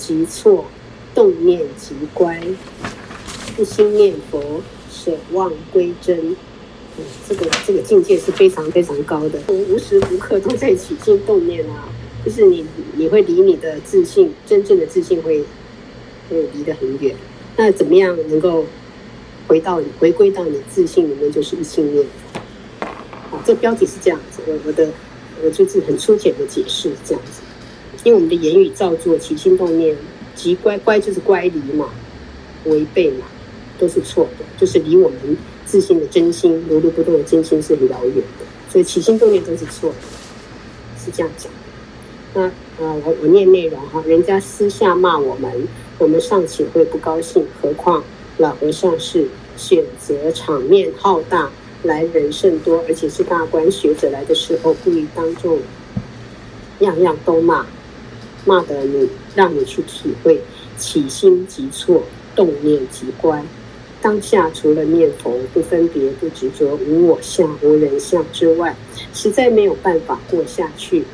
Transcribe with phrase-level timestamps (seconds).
[0.00, 0.64] 即错，
[1.14, 2.42] 动念即乖，
[3.58, 6.34] 一心念佛，舍妄归真。
[6.96, 11.86] 嗯，这个这个境界是非常非常高的，无时无刻都在起心动念啊，
[12.24, 15.44] 就是你你会离你的自信，真正的自信会
[16.30, 17.14] 会离得很远。
[17.56, 18.64] 那怎么样能够
[19.46, 22.40] 回到回归到你自信里面，就是一心念佛。
[23.30, 24.88] 好，这标题是这样子，我我的
[25.44, 27.42] 我就是很粗浅的解释这样子，
[28.04, 29.96] 因为我们的言语造作起心动念，
[30.34, 31.88] 即乖乖就是乖离嘛，
[32.64, 33.26] 违背嘛，
[33.78, 35.36] 都是错的，就是离我们。
[35.66, 39.96] 自信的真心，如如不动的真心是很遥远的，所以起心动念都是错的，
[40.98, 41.52] 是这样讲。
[42.34, 42.42] 那
[42.84, 48.02] 啊，我我念内容哈，人家私下骂我们，我们尚且会不高兴，何况
[48.38, 51.48] 老和尚是选择场面浩大，
[51.84, 55.60] 来人甚多，而且是大官学者来的时候，故意当众
[56.80, 57.64] 样样都骂，
[58.44, 60.40] 骂得你让你去体会，
[60.78, 62.02] 起心即错，
[62.34, 63.44] 动念即乖。
[64.02, 68.74] 当下除了念佛不分别不执着无我相无人相之外，
[69.12, 71.04] 实在没有办法过下去。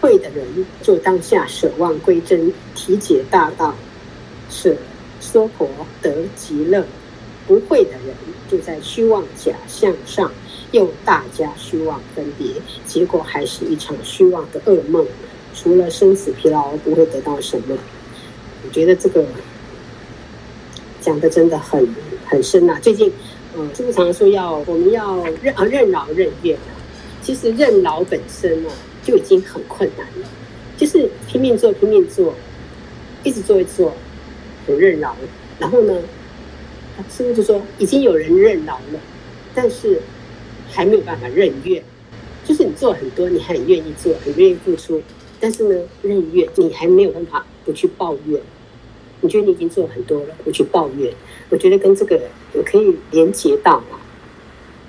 [0.00, 3.74] 会的人就当下舍妄归真，体解大道，
[4.48, 4.74] 舍
[5.20, 5.68] 娑婆
[6.00, 6.82] 得极乐；
[7.46, 8.14] 不会的人
[8.50, 10.32] 就在虚妄假象上
[10.72, 12.46] 又大家虚妄分别，
[12.86, 15.06] 结果还是一场虚妄的噩梦。
[15.54, 17.76] 除了生死疲劳，不会得到什么。
[18.64, 19.24] 我觉得这个
[21.00, 21.88] 讲的真的很。
[22.30, 23.12] 很深呐、啊，最近，
[23.56, 26.70] 嗯，师傅常说要我们要任啊任劳任怨啊。
[27.20, 30.28] 其实任劳本身呢、啊、就已经很困难了，
[30.76, 32.32] 就是拼命做拼命做，
[33.24, 33.92] 一直做一直做，
[34.64, 35.16] 很任劳。
[35.58, 36.00] 然后呢，
[37.10, 39.00] 师傅就说已经有人任劳了，
[39.52, 40.00] 但是
[40.70, 41.82] 还没有办法任怨。
[42.44, 45.02] 就是你做很多，你还很愿意做，很愿意付出，
[45.40, 48.40] 但是呢，日月你还没有办法不去抱怨。
[49.22, 51.12] 你觉得你已经做很多了，不去抱怨。
[51.48, 52.20] 我觉得跟这个
[52.52, 54.00] 我可以连接到啊。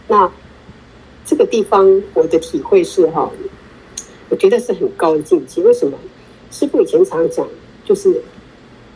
[0.08, 0.32] 那
[1.26, 3.32] 这个地方我的体会是哈，
[4.30, 5.62] 我觉得是很高的境界。
[5.64, 5.98] 为什么？
[6.52, 7.48] 师父以前常讲，
[7.86, 8.22] 就是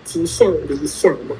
[0.03, 1.35] 即相离相嘛，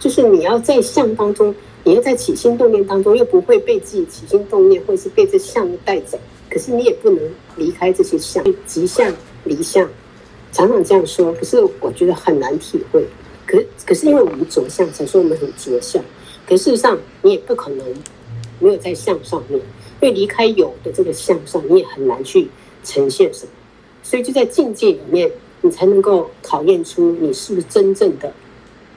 [0.00, 1.54] 就是你要在相当中，
[1.84, 6.18] 你要在起心动念当中，又不会被自己起心动念或是被这相带走，
[6.50, 7.20] 可是你也不能
[7.56, 9.12] 离开这些相，即相
[9.44, 9.88] 离相。
[10.52, 13.04] 常常这样说，可是我觉得很难体会。
[13.46, 16.02] 可可是因为我们着相，才说我们很着相。
[16.46, 17.86] 可事实上，你也不可能
[18.58, 19.58] 没有在相上面，
[20.00, 22.48] 因为离开有的这个相上，你也很难去
[22.84, 23.52] 呈现什么。
[24.02, 25.30] 所以就在境界里面，
[25.62, 28.32] 你才能够考验出你是不是真正的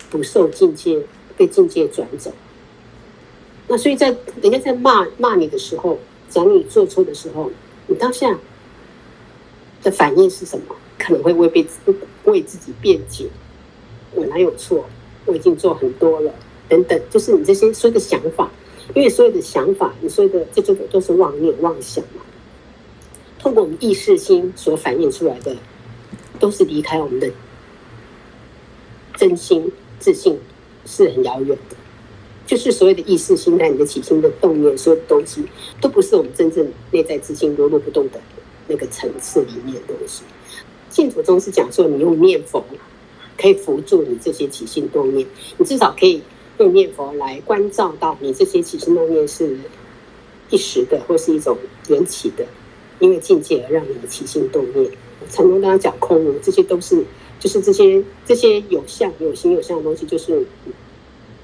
[0.10, 1.00] 不受境界、
[1.36, 2.32] 被境界转走。
[3.68, 5.98] 那所以在人家在骂骂你的时候，
[6.30, 7.52] 讲你做错的时候，
[7.88, 8.38] 你当下
[9.84, 10.76] 的反应是什么？
[10.98, 11.66] 可能会为被
[12.26, 13.28] 为自己辩解，
[14.14, 14.84] 我哪有错？
[15.26, 16.34] 我已经做很多了，
[16.68, 18.50] 等等，就是你这些所有的想法，
[18.96, 22.22] 因为所有的想法，你所有的这这个都是妄念妄想嘛。
[23.38, 25.56] 通过我们意识心所反映出来的，
[26.40, 27.30] 都是离开我们的
[29.16, 30.40] 真心自信，
[30.86, 31.76] 是很遥远的。
[32.46, 35.46] 就是所有的意识心在你的起心的动念，所有的东西
[35.82, 38.20] 都不是我们真正内在自信如如不动的
[38.68, 40.24] 那个层次里面的东西。
[40.90, 42.64] 净土宗是讲说，你用念佛
[43.38, 46.22] 可以扶助你这些起心动念，你至少可以
[46.58, 49.58] 用念佛来关照到你这些起心动念是
[50.50, 51.58] 一时的，或是一种
[51.90, 52.46] 缘起的，
[53.00, 54.90] 因为境界而让你的起心动念。
[55.30, 57.04] 禅宗刚刚讲空无，这些都是
[57.40, 60.46] 就是这些这些有相有形有相的东西，就是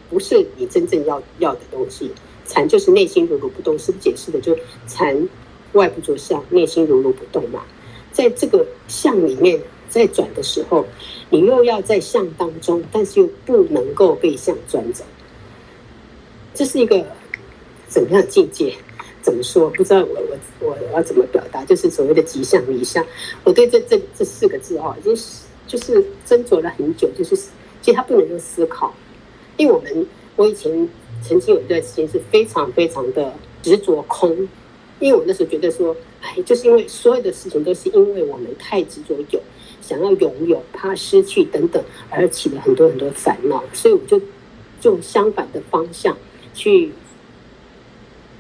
[0.10, 2.12] 不是你真正要要的东西。
[2.46, 4.40] 禅就是内心如果不动，是解释的？
[4.42, 5.28] 就禅
[5.74, 7.64] 外不着相，内心如如不动嘛。
[8.12, 9.60] 在这个相里面
[9.90, 10.86] 在转的时候，
[11.30, 15.04] 你又要在相当中，但是又不能够被相转走。
[16.54, 17.04] 这是一个
[17.88, 18.76] 怎么样境界？
[19.24, 19.70] 怎么说？
[19.72, 20.22] 不知道我
[20.60, 21.64] 我我要怎么表达？
[21.66, 23.04] 就是所谓的即相离相。
[23.44, 25.16] 我对这这这四个字哦，已经
[25.66, 27.10] 就是斟酌了很久。
[27.18, 27.36] 就是
[27.82, 28.94] 其实它不能够思考，
[29.58, 30.06] 因为我们
[30.36, 30.90] 我以前
[31.28, 33.34] 曾经有一段时间是非常非常的
[33.64, 34.48] 执着空。
[35.04, 39.42] 因为我那时候觉得说，哎，就是因为所有的事情都是因为我们太执着有，
[39.82, 44.22] 想要拥有，怕失去等等，而起了很多很多烦恼，所以我就
[44.80, 46.18] 就相反的方向
[46.54, 46.94] 去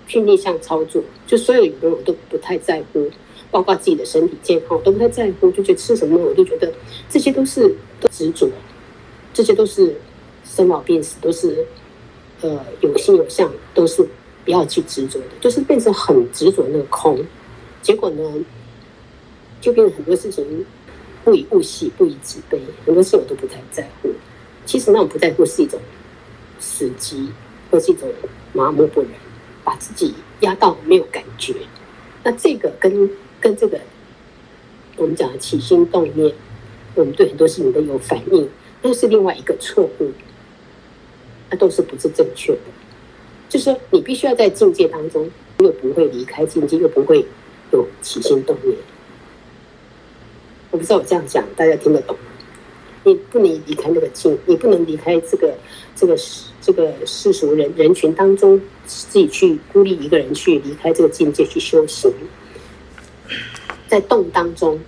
[0.07, 3.11] 去逆向操作，就所有有的我都不太在乎，
[3.51, 6.71] 包括自己的身体健康我都不太在乎，就觉得吃什么我都觉得
[7.09, 8.49] 这些都是都执着，
[9.33, 9.97] 这些都是
[10.45, 11.65] 生老病死，都是
[12.39, 14.07] 呃有形有相，都是。
[14.45, 17.23] 不要去执着的，就是变成很执着那个空，
[17.81, 18.21] 结果呢，
[19.61, 20.65] 就变成很多事情
[21.23, 24.09] 不以物喜，不以己悲，很多事我都不太在乎。
[24.65, 25.79] 其实那种不在乎是一种
[26.59, 27.29] 死机，
[27.71, 28.09] 或是一种
[28.53, 29.09] 麻木不仁，
[29.63, 31.53] 把自己压到没有感觉。
[32.23, 33.09] 那这个跟
[33.39, 33.79] 跟这个
[34.95, 36.33] 我们讲的起心动念，
[36.95, 38.49] 我们对很多事情都有反应，
[38.81, 40.11] 那是另外一个错误，
[41.49, 42.59] 那都是不是正确的。
[43.53, 45.29] 就是说，你必须要在境界当中，
[45.59, 47.23] 又不会离开境界，又不会
[47.71, 48.75] 有起心动念。
[50.71, 52.23] 我不知道我这样讲大家听得懂吗？
[53.03, 55.53] 你不能离开那个境，你不能离开这个
[55.95, 56.17] 这个
[56.63, 62.11] 这个世俗人人群当中，自己去孤立一个人去离开这个境界去修行，
[63.87, 64.79] 在动当中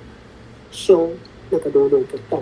[0.71, 1.11] 修
[1.51, 2.41] 那个如如不动。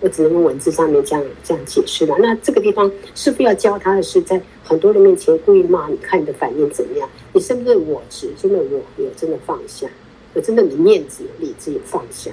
[0.00, 2.16] 我只能用文字上面这样这样解释了。
[2.18, 7.08] 那这个地方师傅要教他的是，在很多人面前故意骂你，看你的反应怎么样？
[7.32, 8.30] 你是不是我执？
[8.40, 9.86] 真的我有真的放下？
[10.32, 12.30] 我真的你面子、理智有放下，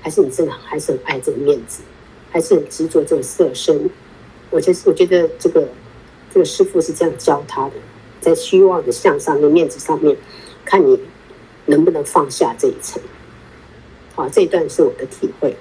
[0.00, 1.82] 还是你真的还是很爱这个面子，
[2.30, 3.88] 还是很执着这个色身？
[4.50, 5.68] 我觉得，我觉得这个
[6.34, 7.74] 这个师傅是这样教他的，
[8.20, 10.16] 在虚妄的相上面、面子上面，
[10.64, 10.98] 看你
[11.66, 13.00] 能不能放下这一层。
[14.14, 15.56] 好，这一段是我的体会。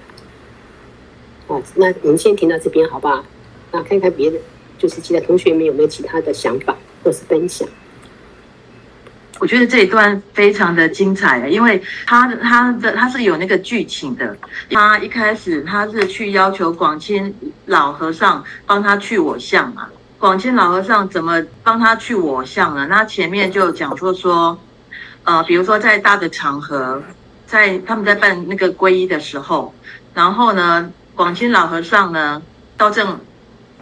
[1.76, 3.26] 那我们先停到这边，好不好？
[3.72, 4.38] 那看看别的，
[4.78, 7.68] 就是其他同学们有没有其他的想法或是分享。
[9.40, 14.38] 我觉得这一段非常的精彩，因为他他的他是有那个剧情的。
[14.70, 17.34] 他一开始他是去要求广钦
[17.66, 19.88] 老和尚帮他去我相嘛。
[20.20, 22.86] 广钦老和尚怎么帮他去我相呢？
[22.88, 24.60] 那前面就讲说说，
[25.24, 27.02] 呃，比如说在大的场合，
[27.48, 29.74] 在他们在办那个皈依的时候，
[30.14, 32.42] 然后呢，广钦老和尚呢，
[32.78, 33.20] 道正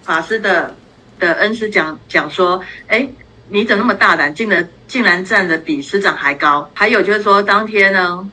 [0.01, 0.75] 法师的
[1.19, 3.07] 的恩师讲讲说，哎。
[3.51, 6.69] 你怎么那么大胆，竟然竟然站得比师长还高？
[6.75, 8.29] 还有就是说，当天呢，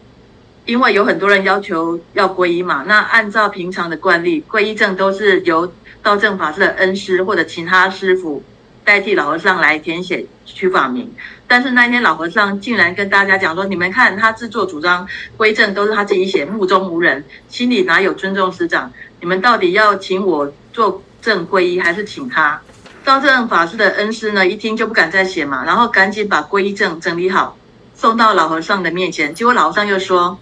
[0.67, 5.73] 因为有很多人要求要皈依嘛，那按照平常的惯例，皈依证都是由
[6.03, 8.45] 道正法师的恩师或者其他师傅
[8.85, 11.11] 代替老和尚来填写取法名。
[11.49, 15.07] 但是那天老和尚竟然跟大家讲说：“你们看他自作主张，
[15.37, 18.93] 归正都是他自己写，目中无人，心里哪有尊重师长？
[19.21, 22.61] 你们到底要请我做证皈依，还是请他？”
[23.05, 27.57] 道正法师的恩师呢，一听就不敢再写嘛，然后赶紧把皈依证整理好，
[27.95, 29.33] 送到老和尚的面前。
[29.33, 30.37] 结果老和尚又说，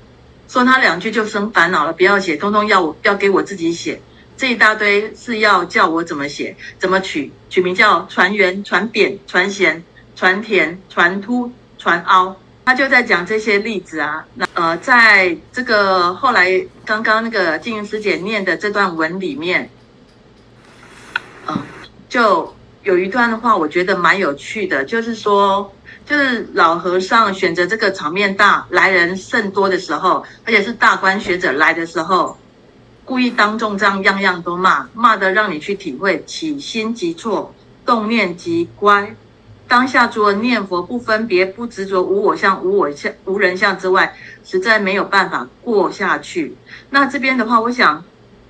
[0.48, 4.00] 说他两句就生烦恼了，不要写，通通要我要给我自己写。
[4.38, 12.36] 这一大堆是要叫我怎么写，怎么取，取名叫传圆、传扁、传贤、传田、传凸、传凹。
[12.66, 14.24] 他就在讲这些例子啊。
[14.34, 19.68] 那呃，在这个后来刚刚那个静云师姐念的这段文里面，
[21.46, 21.58] 嗯、
[22.08, 25.74] 就有一段的话，我觉得蛮有趣的，就是说，
[26.06, 32.38] 就是老和尚选择这个场面大、来人甚多的时候，而且是大观学者来的时候，
[33.04, 39.14] 故意当众这样样样都骂，骂的让你去体会起心即错，动念即乖。
[39.74, 44.14] 当下除了念佛不分别、不执着无我相、无我相、无人相之外，
[44.44, 46.54] 实在没有办法过下去。
[46.90, 48.04] 那这边的话，我想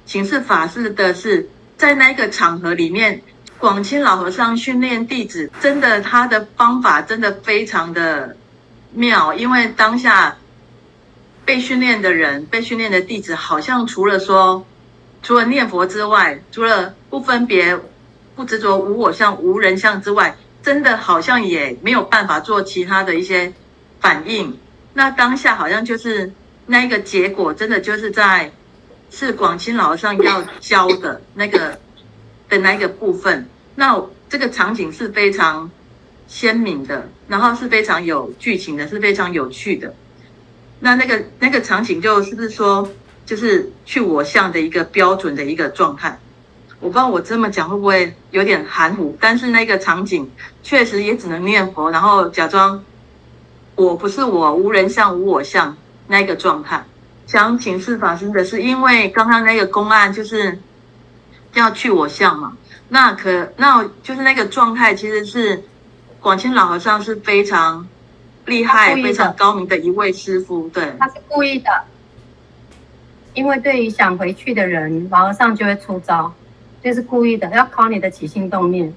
[0.05, 3.23] 请示法师的是，在那个场合里面。
[3.59, 8.37] 广钦老和尚训练弟子，真的他的方法真的非常的
[8.93, 10.37] 妙，因为当下
[11.47, 14.67] 被训练的人、被训练的弟子，好像除了说，
[15.23, 17.81] 除了念佛之外，除了不分别、
[18.37, 23.53] 不执着无我相、无人相之外，真的好像也没有办法做其他的一些
[24.01, 24.59] 反应。
[24.95, 26.33] 那当下好像就是
[26.67, 28.51] 那一个结果，真的就是在
[29.11, 31.79] 是广钦老和尚要教的那个
[32.49, 33.47] 的那一个部分。
[33.75, 35.71] 那这个场景是非常
[36.27, 39.95] 鲜明的，然后是非常有剧情的，是非常有趣的。
[40.81, 42.91] 那那个那个场景就是不是说，
[43.27, 46.19] 就是去我相的一个标准的一个状态？
[46.85, 50.31] 我不知道我这么讲会不会有点含糊，但是那个场景
[50.63, 52.85] 确实也只能念佛，然后假装
[53.75, 55.75] 我不是我，无人相、无我相
[56.09, 56.85] 那个状态。
[57.27, 60.59] 想请示法师的是，因为刚刚那个公案就是
[61.55, 62.55] 要去我相嘛。
[62.91, 65.65] 那可那就是那个状态，其实是
[66.21, 67.89] 广清老和尚是非常
[68.45, 70.69] 厉害、非常高明的一位师傅。
[70.69, 71.71] 对，他是故意的，
[73.33, 76.31] 因为对于想回去的人，老和尚就会出招，
[76.85, 78.93] 就是故意的，要考你的起心动念。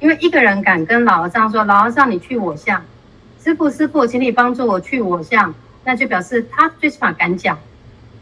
[0.00, 2.84] 因为一个人敢跟老和尚说：“老和尚，你去我相，
[3.42, 7.58] 师傅师傅，请你帮助我去我相。”那就表示他最起码敢讲。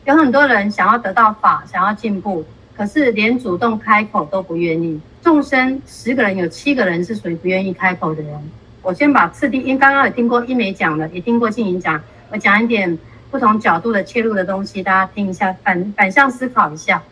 [0.04, 2.44] 有很多人想要得到法，想要进步，
[2.76, 5.00] 可是连主动开口都不愿意。
[5.22, 8.32] 众生十个人有七个人是属于不愿意开口的人。
[8.80, 12.00] 我先把次第，因为刚刚有听过一梅讲的，也听过静莹讲，
[12.30, 12.96] 我讲一点
[13.28, 17.02] 不同角度的切入的东西，大家听一下，反反向思考一下。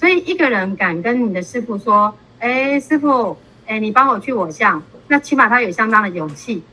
[0.00, 6.64] 所以一个人敢跟你的师傅说：“哎，师傅，哎，你帮我去我相。”那起码他有相当的勇气，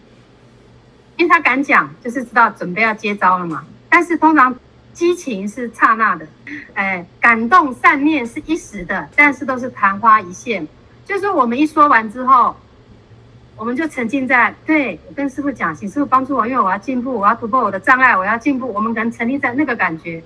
[1.17, 3.65] 因为他敢讲，就是知道准备要接招了嘛。
[3.89, 4.57] 但是通常
[4.93, 6.25] 激情是刹那的，
[6.74, 10.65] 哎，感动善念是一时的，但是都是昙花一现。
[11.05, 12.55] 就是我们一说完之后。
[13.60, 18.72] 我们就沉浸在对跟师傅讲，请师傅帮助我，因为我要进步，我要突破我的障碍，我要进步。
[18.72, 20.22] 我们可能沉浸在那个感觉，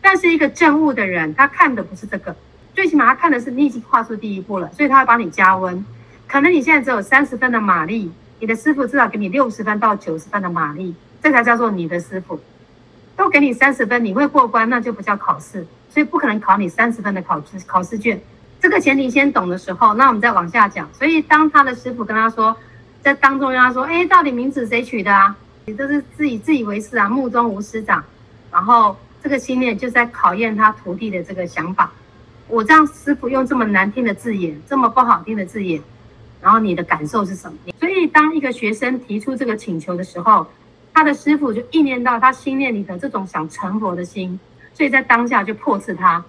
[0.00, 2.34] 但是一个证悟的人，他看的不是这个，
[2.74, 5.84] 最起码他看的是你已经跨出第一步了，所以他会帮你加温。
[6.26, 12.40] 可能你现在只有三十分的马力，你的师傅至少给你六十分到九十分的马力，这才叫做你的师傅。
[13.16, 18.20] 都给你三十分，你会过关，那就不叫考试，所以不可能考你三十分的考试考试卷。
[18.60, 20.88] 这个前提先懂的时候，那我们再往下讲。
[20.92, 22.56] 所以当他的师傅跟他说。
[23.02, 25.34] 在当中，跟他说：“哎，到底名字谁取的啊？
[25.64, 28.04] 你都是自己自以为是啊，目中无师长。
[28.52, 31.92] 然后这个心念就在考验他徒弟的这个想法。
[32.48, 35.80] 我这样师傅用这么难听的字眼，这么不好听的字眼，
[36.42, 37.58] 然后你的感受是什么？
[37.78, 40.46] 所以当一个学生提出这个请求的时候，
[40.92, 44.38] 他的师傅就意念到他心念里的这种想成佛的心，
[44.74, 46.24] 所以在当下就破斥他，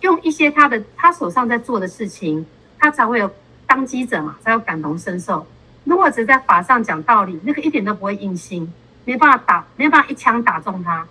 [0.00, 2.46] 用一些他的他手上在做的事情，
[2.78, 3.30] 他才会有
[3.66, 5.46] 当机者嘛，才有感同身受。”
[5.84, 8.72] 如果只在法上讲道理，那个一点都不会硬心，
[9.04, 11.06] 没办法打，没办法一枪打中他。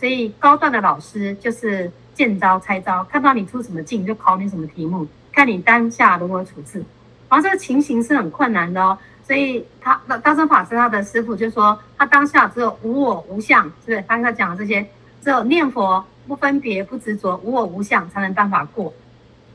[0.00, 6.82] 所以高段的老师就是见招拆招，看到你出什么境就考你什么题目，看你当下如何处置。
[7.28, 8.96] 然后这个情形是很困难的哦。
[9.22, 14.00] 所以他大乘法师他的师傅就说，他当下只有无我无相，是不是？
[14.08, 14.88] 刚才讲的这些，
[15.22, 18.94] 只有念佛不分别不执着，无我无相才能办法过。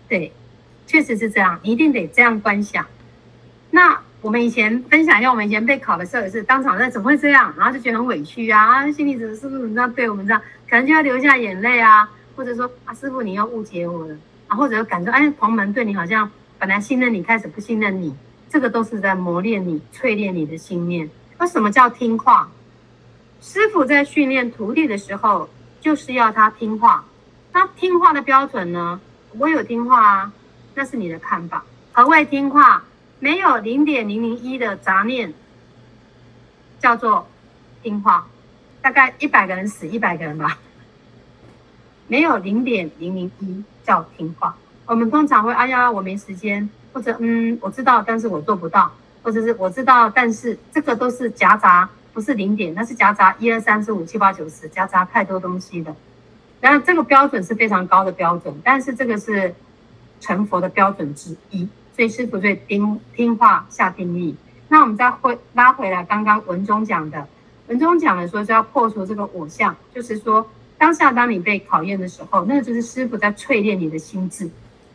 [0.08, 0.32] 对，
[0.86, 2.86] 确实是这样，一定得这样观想。
[3.72, 4.00] 那。
[4.25, 14.17] 我们以前分享一下，我们以前备考的时候也是当场在怎么会这样，然后就觉得很委屈啊，心里怎么是不是这样对我们这样，可能就要流下眼泪啊，或者说啊师傅你要误解我了，
[14.48, 16.27] 啊或者感觉哎黄门对你好像
[16.58, 18.15] 本来信任你，开始不信任你，
[18.50, 21.08] 这个都是在磨练你、淬炼你的心念。
[21.38, 22.50] 那什么叫听话？
[23.39, 25.48] 师傅在训练徒弟的时候，
[25.79, 27.05] 就是要他听话。
[27.53, 29.00] 那听话的标准呢？
[29.38, 30.34] 我有听话啊，
[30.74, 31.63] 那是你的看法。
[31.91, 32.84] 何谓听话？
[33.19, 35.34] 没有零点零零一的杂念，
[36.79, 37.27] 叫做
[37.81, 38.27] 听话。
[38.81, 40.60] 大概一百个人死一百个人吧。
[42.07, 44.55] 没有零点零零一叫听话。
[44.86, 48.91] 我们通常会哎呀，我没时间，或者嗯，我知道，但是我做不到，
[49.24, 55.95] 或者是我知道，但是这个都是夹杂，不是零点，那是夹杂一二三四五七八九十，夹杂太多东西的。
[56.62, 59.55] 然后这个标准是非常高的标准，但是这个是
[60.19, 61.67] 成佛的标准之一。
[61.96, 64.36] 所以师傅对听听话下定义。
[64.68, 67.25] 那我们再回拉回来，刚刚文中讲的，
[67.68, 70.46] 文中讲的说是要破除这个我相，就是说
[70.78, 74.50] 当下当你被考验的时候，那个就是师傅在淬炼你的心智，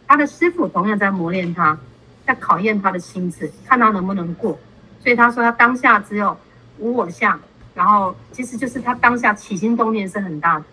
[0.07, 1.78] 他的师傅同样在磨练他，
[2.26, 4.59] 在考验他的心智，看他能不能过。
[5.02, 6.37] 所以他说他当下只有
[6.78, 7.40] 无我相，
[7.75, 10.64] 然后其实就是他当下起心动念是很大的，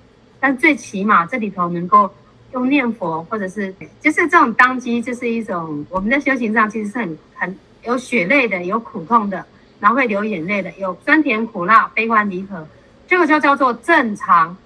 [0.42, 2.12] 但最起码这里头能够。
[2.58, 9.46] 用念佛，或者是就是这种当机，就是一种我们在修行上其实是很很有血泪的，有苦痛的，
[9.80, 12.68] 然后会流眼泪的，有酸甜苦辣、悲欢离合，
[13.08, 14.58] 这个就叫做正常。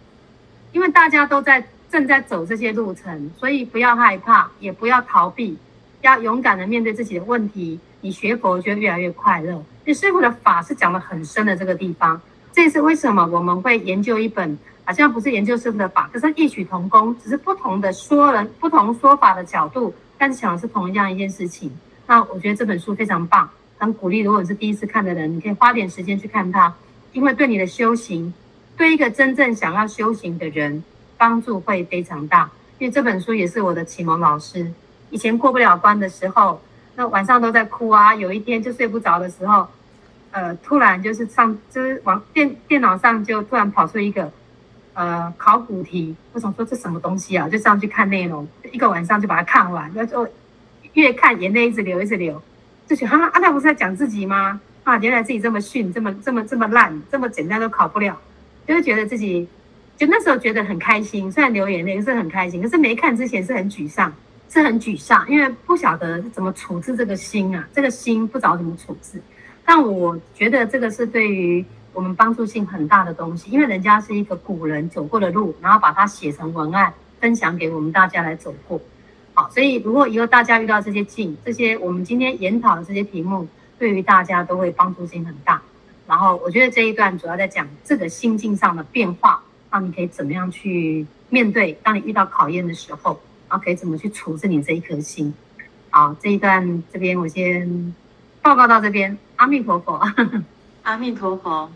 [0.72, 5.58] 因为大家都在正在走这些路程，所以不要害怕，也不要逃避，
[6.00, 7.78] 要勇敢的面对自己的问题。
[8.00, 9.62] 你学佛就越来越快乐。
[9.86, 12.20] 你师父的法是讲得很深的这个地方，
[12.54, 14.58] 这也是为什么我们会研究一本。
[14.92, 21.72] 好像不是研究生的法，可是异曲同工，只是不同的说人、不同说法的角度，但是讲的是同样一件事情。
[22.08, 24.20] 那我觉得这本书非常棒，很鼓励。
[24.20, 26.76] 如果你是第一次看的人，你可以花点时间去看它，
[27.14, 28.34] 因为对你的修行，
[28.76, 30.84] 对一个真正想要修行的人，
[31.18, 32.52] 帮助会非常大。
[32.78, 34.70] 因为这本书也是我的启蒙老师。
[35.10, 36.62] 以前过不了关的时候，
[36.98, 39.66] 那晚上都在哭啊，有一天就睡不着的时候，
[40.32, 44.30] 呃，突然就是上就是往电电脑上就突然跑出一个。
[44.94, 47.48] 呃，考古题，我想说这什么东西啊？
[47.48, 50.28] 就上去看内容，一个晚上就把它看完，那就
[50.94, 52.42] 越看眼泪一直流，一直流，
[52.86, 54.60] 就觉得哈，阿泰不是在讲自己吗？
[54.84, 58.20] 啊，原来自己这么逊，这么这么这么烂，这么简单都考不了，
[58.68, 59.48] 就是觉得自己，
[59.96, 64.14] 就那时候觉得很开心，虽然流眼泪是很开心，可是没看之前是很沮丧，
[64.50, 69.22] 是很沮丧，因为不晓得怎么处置这个心啊，这个心不知道怎么处置，
[69.64, 71.64] 但我觉得这个是对于。
[71.94, 78.80] 我们帮助性很大的东西，因为人家是一个古人走过的路，然后把它写成文案，分享给我们大家来走过。
[79.34, 83.48] 好，所以如果以后大家遇到这些境，这些我们今天研讨的这些题目，
[83.80, 85.62] 对于大家都会帮助性很大。
[86.08, 91.72] 然后我觉得这一段主要在讲这个心境上的变化，啊，你可以怎么样去面对？
[91.84, 95.34] 当你遇到考验的时候，然后，可以怎么去处置你这一颗心？
[95.90, 97.96] 好，这一段这边我先
[98.42, 99.18] 报告到这边。
[99.38, 100.00] 阿弥陀佛，
[100.84, 101.70] 阿弥陀佛。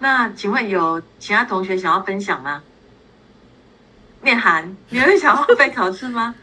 [0.00, 2.62] 那请问有其他同学想要分享吗？
[4.22, 6.34] 念涵，你会想要备考试吗？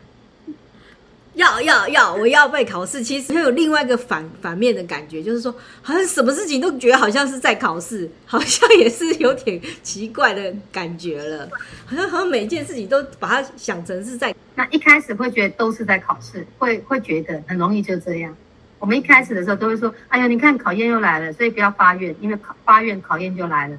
[1.35, 3.03] 要要要，我要备考试。
[3.03, 11.49] 其实会有另外一个反反面的感觉，就是说，好像什么事情都觉得好像是在考试，好像也是有点奇怪的感觉了。
[11.85, 14.33] 好像好像每一件事情都把它想成是在……
[14.55, 18.33] 那一开始会觉得都是在考试，会会觉得很容易就这样。
[18.79, 23.77] 我们一开始的时候都会说：“哎呀，你看考验又来了，所以不要发愿，因为考发愿考验就来了。”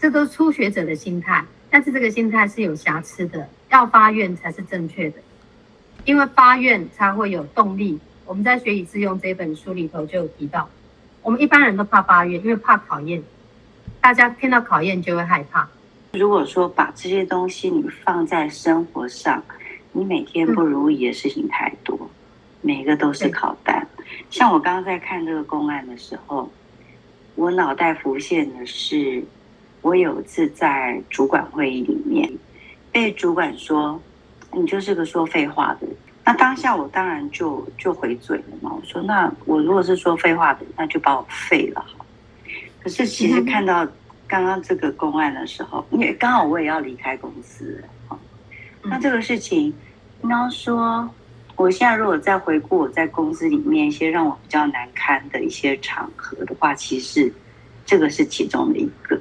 [0.00, 5.16] 这都是初学者的心态，但是这个心态是有瑕疵的，要发愿才是正确的。
[6.04, 7.98] 因为发愿才会有动力。
[8.26, 10.68] 我们在《学以致用》这本书里头就有提到，
[11.22, 13.22] 我们一般人都怕发愿，因为怕考验。
[14.00, 15.68] 大家听到考验就会害怕。
[16.12, 19.42] 如果说把这些东西你放在生活上，
[19.92, 22.10] 你每天不如意的事情太多，
[22.64, 23.86] 每个都是考单。
[24.30, 26.50] 像我刚刚在看这个公案的时候，
[27.36, 29.22] 我脑袋浮现的是，
[29.82, 32.28] 我有一次在主管会议里面
[32.90, 34.00] 被主管说。
[34.56, 38.72] 你就是个说废话的人，那当下我当然就就回嘴了嘛。
[38.72, 42.06] 我说，那我如果是说废话的人，那就把我废了哈。
[42.80, 43.84] 可是其实看到
[44.28, 48.16] 刚刚这个公案的时候，因为刚好我也要离开公司了，
[48.84, 49.74] 那这个事情，
[50.22, 51.10] 你要说，
[51.56, 57.32] 我现在如果再回顾我在公司里面一些让我比较难堪的一些场合的话，其实
[57.86, 59.20] 这个是其中的一个。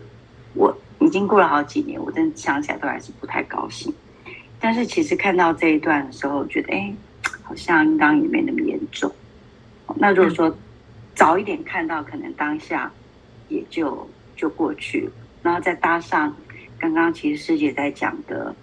[0.55, 3.93] 我已经过了好几年，我真的想起来都还是不太高兴。
[4.59, 6.93] 但是其实看到这一段的时候，觉得哎，
[7.41, 9.11] 好像应当也没那么严重。
[9.95, 10.57] 那如果说
[11.13, 12.91] 早一点看到，可能当下
[13.49, 15.11] 也就就过去了。
[15.41, 16.35] 然后再搭上
[16.79, 18.55] 刚刚其实师姐在讲的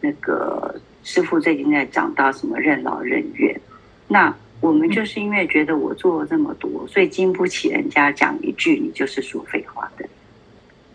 [0.00, 3.60] 那个师傅最近在讲到什么任劳任怨。
[4.08, 10.04] 那我们就是因为觉得我做了这么多，所以经不起人家讲一句你就是说废话的。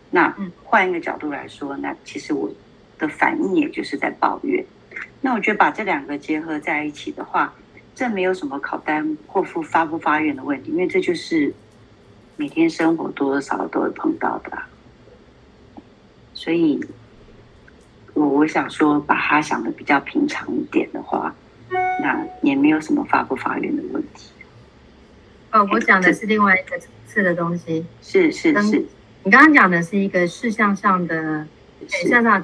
[0.10, 2.52] 那换一个角度来说，那其实我。
[3.00, 4.63] 的反应也就是在抱怨，
[5.21, 7.52] 那我觉得把这两个结合在一起的话，
[7.95, 11.52] 这没有什么考单或不发不发愿的问题，因为这就是
[12.38, 14.69] 每天生活多多少少都会碰到的啊。
[16.36, 16.80] 所以，
[18.13, 21.34] 我我想说，把它想的比较平常一点的话，
[21.69, 24.32] 那也没有什么发不发愿的问题。
[25.52, 28.86] 哦，我讲的是另外一个层次的东西，是是是，
[29.24, 31.45] 你刚刚讲的是一个事项上的，
[31.88, 32.43] 事项上。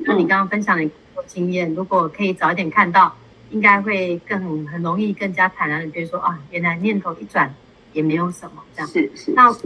[0.00, 0.90] 那你刚刚分享的
[1.26, 3.14] 经验，如果可以早一点看到，
[3.50, 7.54] 应该会更很容易、更加坦然的觉得说啊，原来念头一转
[7.92, 8.88] 也没有什么这样。
[8.88, 9.32] 是是。
[9.32, 9.56] 那我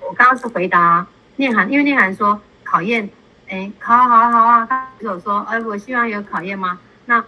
[0.00, 3.08] 我刚刚是回答念涵，因为念涵说考验，
[3.52, 6.80] 哎，考好啊好啊，他有说，哎，我希望有考验吗？
[7.04, 7.22] 那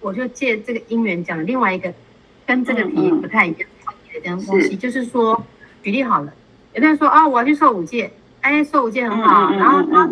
[0.00, 1.90] 我就借这个因缘讲另外一个
[2.46, 3.68] 跟这个题不太一样
[4.12, 5.42] 的东西，就是说
[5.82, 6.32] 举例好了，
[6.74, 10.08] 有的人说啊，我要去受五戒，哎，受五戒很好，然后他。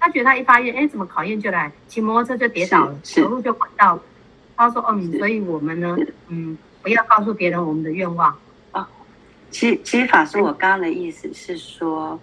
[0.00, 4.02] 他觉得他一发愿，哎，怎么考验就来，骑摩托车就跌倒了，走路就滚到了。
[4.54, 5.96] 他说：“嗯，所以我们呢，
[6.28, 8.36] 嗯，不要告诉别人我们的愿望。”
[8.72, 8.86] 啊，
[9.50, 12.20] 其实其实法师，我刚刚的意思是说，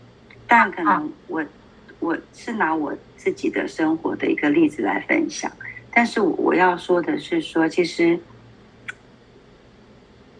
[0.52, 1.44] 但可能我
[2.00, 5.50] 我是拿我自己的生活的一个例子来分享，
[5.92, 8.20] 但是我要说的是说，其实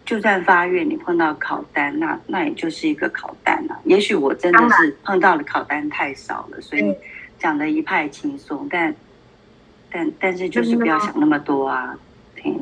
[0.04, 3.80] 就算发愿，你碰到考单，那那也就是一个考单了。
[3.84, 6.94] 也许我真的是碰到的考单太少了，所以。
[7.38, 8.94] 讲的一派轻松，但
[9.90, 11.98] 但但是就是不要想那么多啊，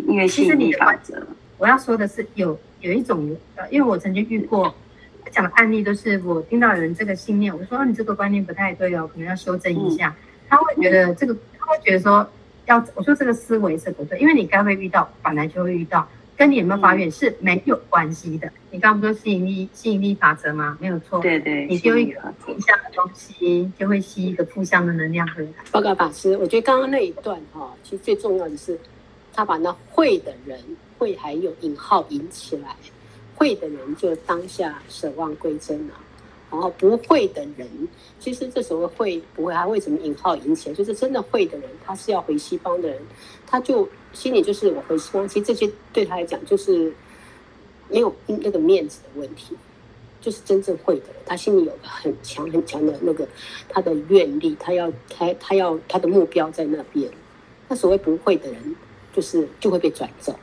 [0.09, 1.23] 因为吸引力法则。
[1.59, 4.75] 我要说的是有有一种，呃，因为我曾经遇过
[5.31, 10.09] 讲的案例，都是我听到有人这个信念，我说，哦，你这个观念不太对哦，可能要修正一下。
[10.09, 12.29] 嗯、他会觉得这个，他会觉得说
[12.67, 16.07] 要我说这个思维是不对，因为你该会遇到，本来就会遇到。
[16.37, 18.51] 跟你有没有发愿是没有关系的。
[18.71, 20.75] 你刚刚不说吸引力吸引力法则吗？
[20.81, 21.21] 没有错。
[21.21, 25.51] 对对，你丢一个负向的东西，就会吸一个负向的能量回来。
[25.71, 28.81] 报告法师，我觉得刚刚那一段哈，其实最重要的是，
[29.35, 30.59] 他把那会的人
[30.97, 32.75] 会还有引号引起来，
[33.41, 35.95] 会的人就当下舍忘归真了。
[36.51, 37.67] 然后不会的人，
[38.19, 40.75] 其实这时候会不会他为什么引号引起来？
[40.75, 43.01] 就是真的会的人，他是要回西方的人，
[43.47, 45.29] 他就心里就是我回西方。
[45.29, 46.93] 其实这些对他来讲就是
[47.89, 49.57] 没有那个面子的问题，
[50.21, 53.27] 就是真正会的人，他心里有个很强很强的那个
[53.69, 57.09] 他的愿力，他要他他要他的目标在那边。
[57.69, 58.75] 那所谓不会的人，
[59.15, 60.35] 就是就会被转走，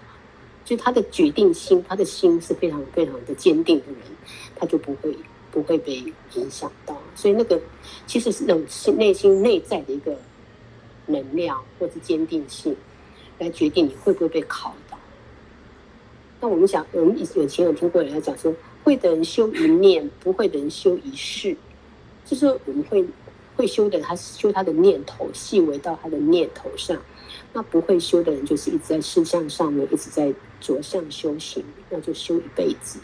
[0.68, 4.02] 就他的决定心，他的心是非常非常的坚定的人，
[4.56, 5.18] 他就不会。
[5.50, 6.04] 不会被
[6.36, 7.60] 影响到，所以那个
[8.06, 8.64] 其实是那种
[8.96, 10.16] 内心内在的一个
[11.08, 12.76] 能量或者坚定性，
[13.40, 15.00] 来决定你会不会被考倒。
[16.42, 18.54] 那我们想，我们以前有听过人家讲说，
[18.84, 21.56] 会的人修一念，不会的人修一世，
[22.24, 23.04] 就是我们会
[23.56, 27.02] 会修的，他修他的念头，细微到他的念头上。
[27.54, 33.00] 那不会修的人，就是一直在事项上面，一直在着相修行，那就修一辈子。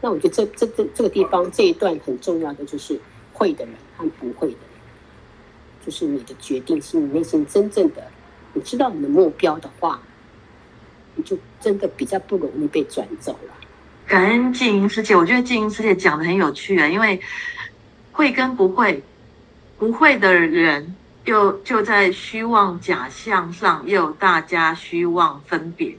[0.00, 2.98] 那我觉得这这这这个地方这一段很重要的就是
[3.32, 8.06] 会的人和不会的人，就是你的决定性，你内心真正的，
[8.52, 10.00] 你知道你的目标的话，
[11.14, 13.54] 你就真的比较不容易被转走了。
[14.06, 17.20] 感恩静音师姐，我觉得静音师姐讲的很有趣啊，因为
[18.12, 19.02] 会跟不会，
[19.78, 20.94] 不会的人。
[21.24, 25.94] 又就在虚妄假象上，又大家虚妄分别。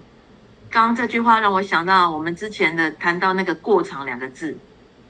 [0.71, 4.55] 刚刚这句话让我想到我们之前的谈到那个“过场”两个字，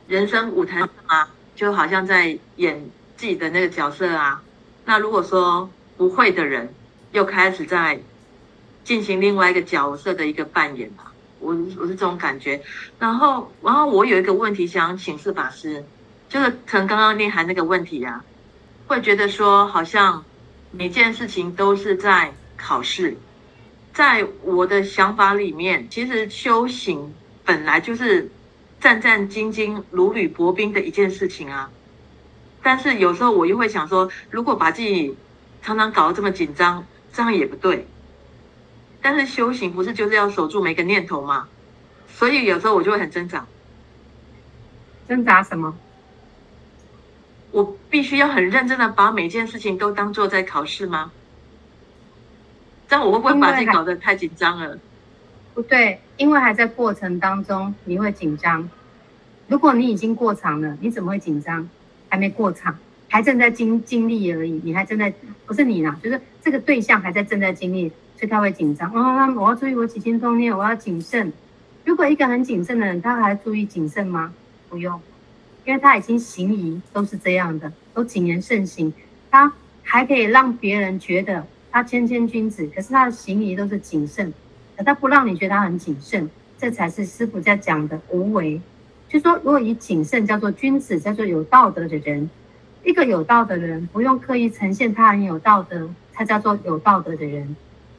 [0.08, 4.42] 人生舞台上啊，就好像在演自己的那个角色啊。
[4.86, 6.74] 那如果说不会的人，
[7.12, 8.00] 又开始在
[8.86, 12.62] 进行另外一个角色的一个扮演啊，我我是这种感觉。
[12.98, 15.84] 然后，然后我有一个问题想请示法师，
[16.30, 18.24] 就是从刚刚内涵那个问题啊。
[18.88, 20.24] 会觉得说，好像
[20.72, 23.18] 每件事情都是在考试。
[23.94, 28.32] 在我的想法里面，其实修行本来就是
[28.80, 31.70] 战战兢兢、如履薄冰的一件事情啊。
[32.62, 35.16] 但是有时候我又会想说，如果把自己
[35.62, 37.88] 常常搞得这么紧张，这样也不对。
[39.02, 41.48] 但是修行不是就是要守住每个念头吗？
[42.08, 43.46] 所以有时候我就会很挣扎。
[45.08, 45.78] 挣扎什么？
[47.52, 51.12] 我必须要很认真的把每件事情都当做在考试吗？
[52.90, 54.78] 这样我会不会把自己搞得太紧张了？
[55.54, 58.68] 不对，因为还在过程当中，你会紧张。
[59.48, 61.70] 如果你已经过场了，你怎么会紧张？
[62.10, 62.76] 还没过场，
[63.08, 64.60] 还正在经经历而已。
[64.64, 65.14] 你还正在，
[65.46, 68.92] 不是你啦，就是这个对象还在正在经历，所以他会紧张。
[68.92, 71.32] 哦，我要注意我起心动念，我要谨慎。
[71.86, 74.34] 如果一个很谨慎的人，他还注意谨慎吗？
[74.68, 75.00] 不用。
[75.66, 78.92] 因为他已经行仪都是这样的，都谨言慎行，
[79.30, 79.52] 他
[79.84, 84.34] 还可以让别人觉得他谦谦君子，可是他的行仪都是谨慎，
[84.86, 88.60] 他不让你觉得他很谨慎，这才是师傅在讲的无为。
[89.08, 92.30] 就说如果以谨慎叫做君子，叫做有道德的人，
[92.84, 97.56] 一个有道德的人不用刻意呈现他很有道德，才叫做有道德的人。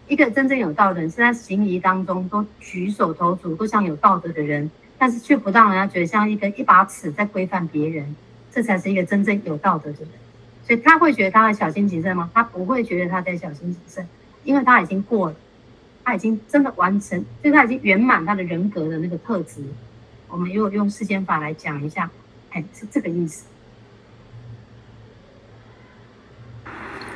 [0.08, 4.70] 一个真正有道德的人是在行仪当中都举手投足都像有道德的人。
[5.02, 8.14] 但是却不让人家觉得像一个一把尺在规范别人，
[8.52, 10.08] 这才是一个真正有道德的人。
[10.62, 12.30] 所以他会觉得他会小心谨慎吗？
[12.32, 14.08] 他不会觉得他在小心谨慎，
[14.44, 15.36] 因为他已经过了，
[16.04, 19.62] 他已经真的完成，就是他已经圆满他的人格的那个特质。
[20.28, 22.08] 我们又用世间法来讲一下，
[22.50, 23.44] 哎，是这个意思。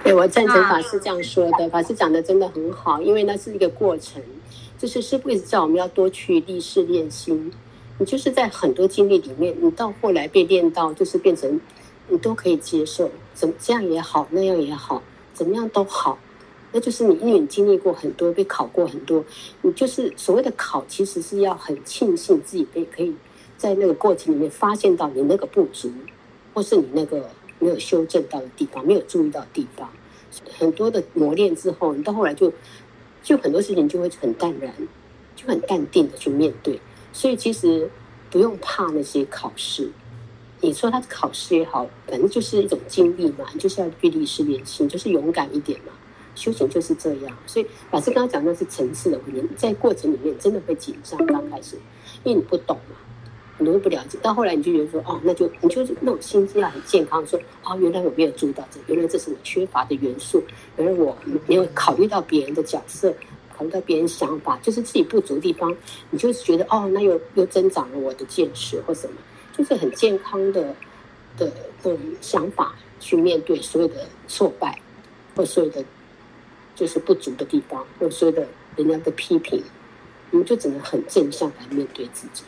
[0.03, 4.21] 对，我赞成法师这样说的，法师讲的真的很好，因为那是一个过程，
[4.77, 7.53] 就是师父一直叫我们要多去历事练心。
[7.97, 11.61] 你就是在很多经历里面，你到后来被练到，就是变成
[12.09, 16.19] 你都可以接受，怎么这样也好，那样也好，怎么样都好，
[16.73, 19.25] 那就是你因为经历过很多，被考过很多，
[19.63, 23.15] 你就是所谓的考，其实是要很庆幸自己被可以
[23.57, 25.91] 在那个过程里面发现到你那个不足，
[26.53, 29.91] 或是你那个没有修正到的地方，没有注意到的地方，
[30.59, 32.53] 很多的磨练之后，你到后来就
[33.23, 34.73] 就很多事情就会很淡然，
[35.35, 36.79] 就很淡定的去面对。
[37.13, 37.89] 所以其实
[38.31, 39.91] 不用怕那些考试，
[40.65, 45.93] 你说他考试也好，反正就是一种经历嘛，你就是要去立事练心，就是勇敢一点嘛。
[46.35, 47.37] 修行就是这样。
[47.47, 51.77] 所以老师刚刚讲的是层次的问题，在过程里面真的会紧张，刚开始，
[52.25, 52.97] 因为你不懂嘛，
[53.59, 60.43] 很多不了解，到后来你就觉得说，哦，那就你就是那种心智要很健康，说，哦，原来我没有注意到这，原来这是我缺乏的元素，
[60.79, 61.15] 原来我
[61.47, 63.15] 没有考虑到别人的角色。
[63.57, 65.73] 考虑到别人想法，就是自己不足的地方，
[66.11, 69.15] 你就觉得哦，那又又增长了我的见识或什么，
[69.57, 70.75] 就是很健康的
[71.37, 71.51] 的
[71.83, 74.79] 的想法去面对所有的挫败，
[75.37, 75.85] 或所有的
[76.75, 79.63] 就是不足的地方，或所有的人家的批评，
[80.31, 82.45] 我们就只能很正向来面对自己。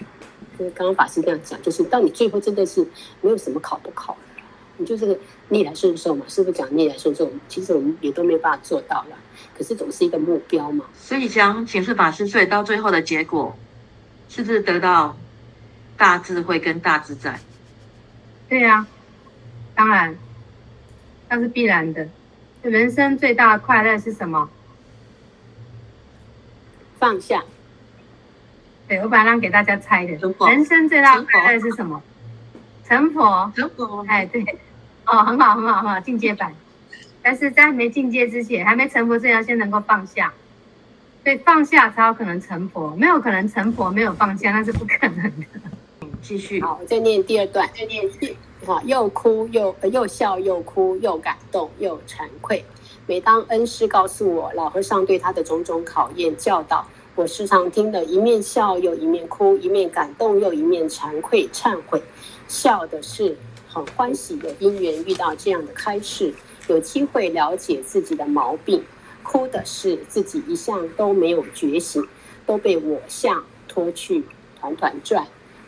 [0.59, 2.81] 因为刚刚法师这样讲，就是当你最后真的是
[3.21, 4.17] 没有什么考不考，
[4.79, 5.19] 你就是
[5.51, 6.25] 逆来顺受嘛。
[6.29, 9.17] 师父讲逆来顺受，其实我们也都没有办法做到了。
[9.57, 13.55] 可是总是一个目标嘛，所以想请示法师，所以到最后的结果，
[14.29, 15.17] 是不是得到
[15.97, 17.39] 大智慧跟大自在？
[18.49, 18.87] 对呀、啊，
[19.75, 20.17] 当然，
[21.29, 22.09] 那是必然的。
[22.63, 24.49] 人生最大的快乐是什么？
[26.99, 27.43] 放下。
[28.89, 30.13] 对，我本来让给大家猜的。
[30.49, 32.03] 人生最大的快乐是什么？
[32.89, 33.53] 成佛。
[33.57, 34.05] 成佛。
[34.09, 34.45] 哎，对，
[35.07, 36.53] 哦，很好，很好，很好，进阶版。
[37.23, 40.33] 但是在还没进阶之前，还没成佛之前，要先能够放下。
[41.25, 45.47] 对，放下才有可能成佛，没有可能成佛没有放下，那是不可能的。
[46.27, 48.35] 继续，好，我再念第二段，再念一次。
[48.65, 52.65] 好，又哭又又笑又哭又感动又惭愧。
[53.07, 56.85] 每当恩师告诉我老和尚对他的种种考验教导，
[57.15, 62.03] 我时常听得一面笑又一面哭，一面感动又一面惭愧忏悔。
[62.49, 63.37] 笑的是
[63.69, 66.35] 很欢喜的因缘遇到这样的开示，
[66.67, 68.81] 有机会了解自己的毛病；
[69.23, 72.05] 哭的是自己一向都没有觉醒，
[72.45, 74.25] 都被我相拖去
[74.59, 75.25] 团团转。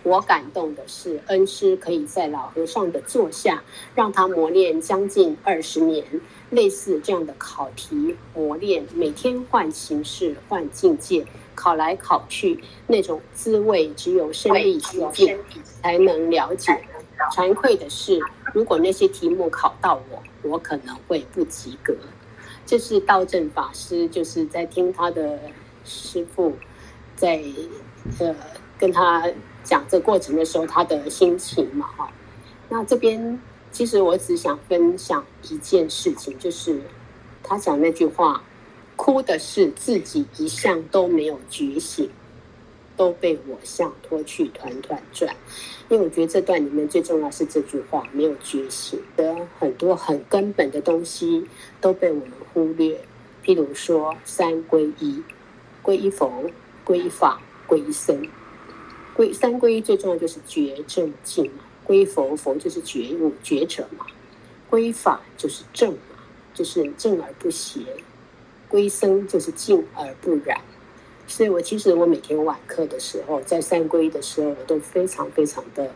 [0.09, 3.63] 我感动的是，恩师可以在老和尚的座下，
[3.95, 6.03] 让他磨练将近二十年，
[6.49, 15.39] 类似这样的考题磨练，每天换形式、换境界，考来考去，那种滋味只有身历其境
[15.83, 16.73] 才能了解。
[17.31, 18.19] 惭愧的是，
[18.55, 21.95] 如果那些题目考到我，我可能会不及格。
[22.65, 25.39] 这是道正法师就是在听他的
[25.85, 26.55] 师父
[27.15, 27.43] 在
[28.19, 28.35] 呃
[28.79, 29.31] 跟他。
[29.69, 32.11] 讲这过程的时候，他的心情嘛，哈。
[32.71, 33.39] 那这边
[33.71, 36.81] 其实我只想分享一件事情，就是
[37.43, 38.43] 他讲那句话
[38.97, 42.09] ：“哭的是自己一向都没有觉醒，
[42.97, 45.37] 都被我相拖去团团转。”
[45.91, 51.47] 因为我觉得这段里面最重要是这句话：没有觉醒的很多很根本的东西
[51.79, 52.99] 都被我们忽略，
[53.45, 55.23] 譬如说三皈依：
[55.83, 56.31] 皈依佛、
[56.87, 58.27] 皈依法、皈依僧。
[59.19, 64.07] 皈三皈依最重要就是觉正净嘛，皈依佛佛就是觉悟觉者嘛，
[64.71, 65.99] 皈依法就是正嘛，
[66.55, 67.81] 就是正而不邪，
[68.71, 70.61] 皈依僧就是净而不染。
[71.27, 75.91] 所以我其实我每天晚课的时候，在三皈依的时候，我都非常非常的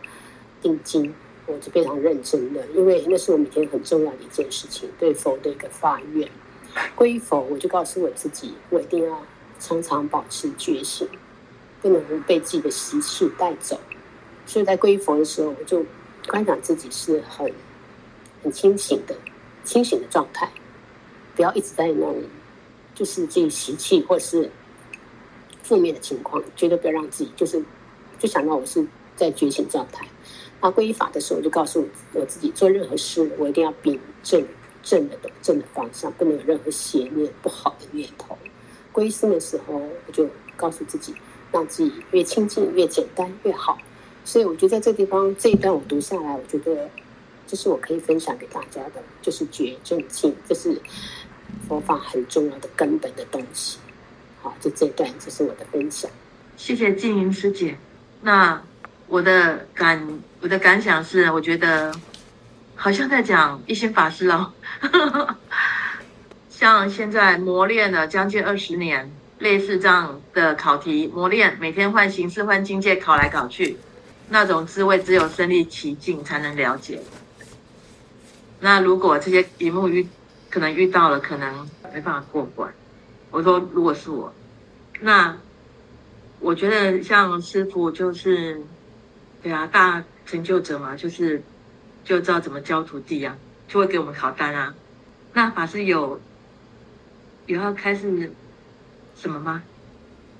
[0.61, 1.15] 定睛，
[1.47, 6.29] 我是非常认真的，因为那是我每天很重要的一件事情，对佛的一个发愿。
[6.97, 9.25] 皈依佛，我就告诉我自己，我一定要
[9.61, 11.09] 常常保持觉醒。
[11.83, 13.79] 不能被自己的习气带走，
[14.47, 15.85] 所以在皈依佛的时候，我就
[16.29, 17.53] 观想自己是很
[18.41, 19.15] 很清醒的、
[19.65, 20.49] 清醒的状态，
[21.35, 22.23] 不要一直在那种
[22.95, 24.49] 就是这习气或者是
[25.65, 27.61] 负面的情况，绝对不要让自己就是
[28.21, 30.07] 就想到我是在觉醒状态。
[30.61, 34.47] 那皈依法的时候，就告诉我自己，做任何事我一定要秉正
[34.85, 38.39] 正的正的方向，不能有任何邪念、不好的念头。
[38.93, 39.75] 皈依僧的时候，
[40.07, 41.13] 我就告诉自己。
[41.53, 43.79] 让自己越清净、越简单越好，
[44.25, 46.89] 所以我觉得在这地方这一段我读下来，我觉得
[47.47, 50.81] 这是我可以分享给大家的，就是觉正性，这是
[51.69, 53.79] 佛法很重要的根本的东西。
[54.41, 56.11] 好，就这段，这是我的分享。
[56.57, 57.77] 谢谢静云师姐。
[58.23, 58.63] 那
[59.07, 61.93] 我的感我的感想是，我觉得
[62.75, 64.53] 好像在讲一心法师哦，
[66.49, 69.13] 像现在磨练了将近二十年。
[69.43, 73.77] 类似这样的考题磨练，每天换形式换境界考来考去，
[74.29, 77.03] 那种滋味只有身临其境才能了解。
[78.61, 80.07] 那如果这些题目遇
[80.49, 82.73] 可能遇到了，可能没办法过关。
[83.33, 84.33] 我说如果是我，
[85.01, 85.37] 那
[86.39, 88.63] 我觉得像师傅就是，
[89.43, 91.43] 对啊，大成就者嘛，就是
[92.05, 94.73] 就知道怎么教徒弟啊，就会给我们考单啊。
[95.33, 96.21] 那法师有
[97.47, 98.33] 有要开始。
[99.23, 99.63] 什么吗？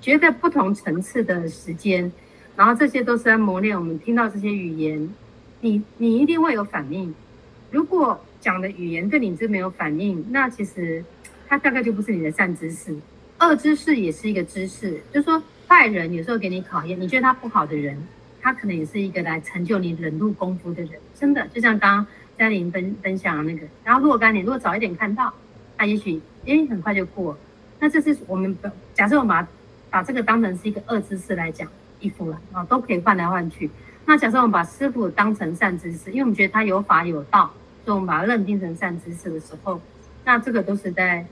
[0.01, 2.11] 觉得不同层次的时间，
[2.57, 5.09] 然后这些都是在磨练我们听到这些语言，
[5.61, 7.15] 你你一定会有反应。
[7.71, 11.01] 如果讲的语言对你这没有反应，那其实
[11.47, 12.93] 它大概就不是你的善知识。
[13.39, 17.97] 恶知识也是一个知识，就是说坏人有时候给你考验，你觉得他不好的人，
[18.41, 20.99] 他可能也是一个来成就你忍辱功夫的人。
[21.17, 25.33] 真的，就像刚刚嘉玲分分享的那个，然后若干年如果早一点看到，
[25.77, 27.37] 他也许诶很快就过。
[27.83, 28.57] 那这是我们
[28.93, 29.45] 假设我们把
[29.89, 31.67] 把这个当成是一个恶知识来讲，
[31.99, 33.69] 衣服了啊，都可以换来换去。
[34.05, 37.51] 那假设我们把师父当成善知识，因为我们觉得他有法有道，
[37.83, 39.81] 所以我们把它认定成善知识的时候，
[40.23, 41.25] 那这个都是在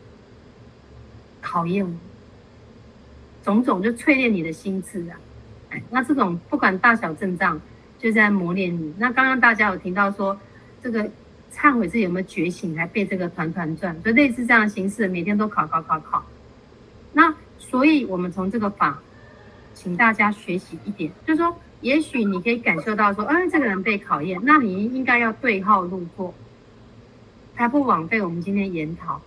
[1.39, 1.97] 考验
[3.45, 5.15] 种种，就淬炼你的心智啊。
[5.89, 7.61] 那这种不管大小阵仗，
[7.97, 8.93] 就在磨练你。
[8.97, 10.37] 那刚刚大家有听到说
[10.83, 11.09] 这个。
[11.53, 16.23] 忏悔自己有没有觉醒，还被这个团团转，所以类似这样的形式，每天都考考考考。
[17.13, 19.01] 那所以，我们从这个法，
[19.73, 26.33] 请大家学习一点，就是说，也许你可以感受到说，嗯，这个人被考验，那你应该要对号入座，
[27.55, 29.21] 才不枉费我们今天研讨。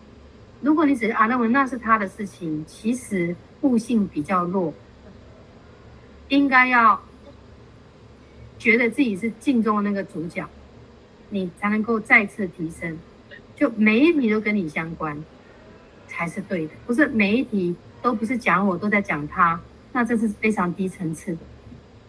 [0.60, 4.72] 如果你只是啊认为那是他的事情，其实悟性比较弱，
[6.28, 7.00] 应该要
[8.58, 10.48] 觉得自己是镜中的那个主角。
[11.30, 12.96] 你才能够再次提升。
[13.56, 15.16] 就每一题都跟你相关，
[16.16, 19.60] 才是对的，不是每一题都不是讲我，都在讲他，
[19.92, 21.38] 那这是非常低层次的。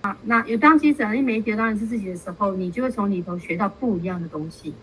[0.01, 4.75] 啊，那有当机者，你每一题当然是自己的时候，你就会从里头学到不一样的东西。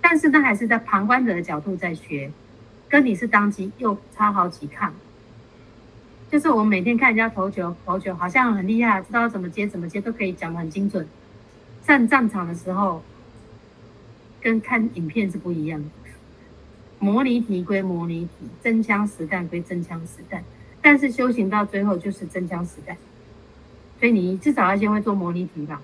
[0.00, 2.30] 但是那还是在旁观者的角度在学，
[2.88, 4.92] 跟你是当机又差好几看。
[6.30, 11.06] 就是我们每天看人家投球，投球好像很厉害，知道怎么接怎么接都可以讲的很精准。
[11.86, 13.04] 上战场的时候，
[14.42, 15.88] 跟看影片是不一样的。
[17.04, 20.42] 模拟题归模拟题，真枪实弹归真枪实弹，
[20.80, 22.96] 但是修行到最后就是真枪实弹。
[24.00, 25.82] 所以你至少要先会做模拟题吧，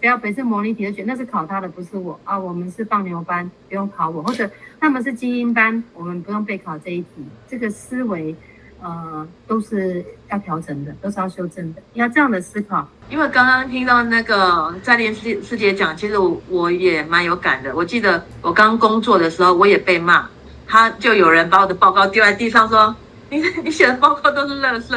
[0.00, 2.38] 不要每次模拟题都觉得那是考他的，不是我啊。
[2.38, 7.06] 我们是放牛班，不用考我，或者他们是精英班，我们不用备考这一题。
[7.46, 8.34] 这个思维。
[8.82, 12.86] 呃，都是要调整的，都是要修正的，要这样的思考。
[13.08, 17.74] 因为刚刚听到那个在练师师姐讲，其实我我也蛮有感的。
[17.74, 20.28] 我记得我刚工作的时候，我也被骂，
[20.66, 22.94] 他就有人把我的报告丢在地上，说
[23.30, 24.96] 你你写的报告都是垃圾。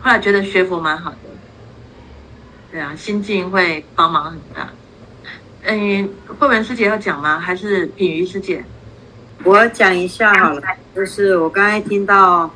[0.00, 1.16] 后来觉得学佛蛮好的，
[2.70, 4.68] 对啊，心境会帮忙很大。
[5.64, 7.40] 嗯，慧文师姐要讲吗？
[7.40, 8.64] 还是品瑜师姐？
[9.42, 10.62] 我讲一下好了，
[10.94, 12.48] 就是我刚才听到。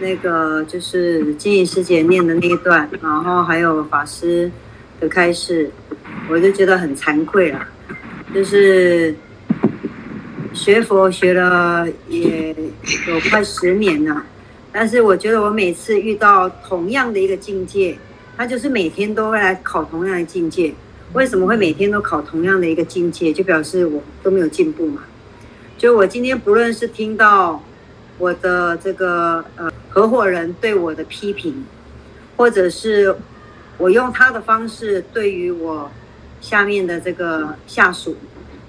[0.00, 4.50] 那个就是金怡师姐念的那一段，然后还有法师
[4.98, 5.70] 的开示，
[6.30, 7.60] 我就觉得很惭愧了。
[8.34, 9.14] 就是
[10.54, 12.56] 学佛学了也
[13.06, 14.24] 有快十年了，
[14.72, 17.98] 但是我觉得我每次遇到同样的一个境界，
[18.38, 20.72] 他就是每天都会来考同样的境界。
[21.12, 23.32] 为什么会每天都考同样的一个境界？
[23.32, 25.02] 就表示我都没有进步嘛。
[25.76, 27.62] 就我今天不论是听到
[28.16, 29.70] 我的这个呃。
[29.90, 31.64] 合伙人对我的批评，
[32.36, 33.16] 或者是
[33.76, 35.90] 我用他的方式对于我
[36.40, 38.16] 下面的这个下属，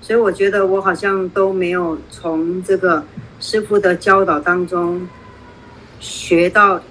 [0.02, 3.06] 所以我觉得我好像都没有从这个
[3.40, 5.08] 师傅的教导当中
[6.00, 6.82] 学到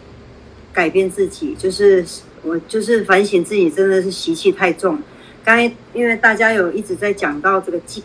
[0.72, 2.04] 改变自己，就是
[2.44, 4.96] 我就是反省自己，真的是习气太重。
[5.44, 8.00] 刚才因为大家有一直在讲到这个境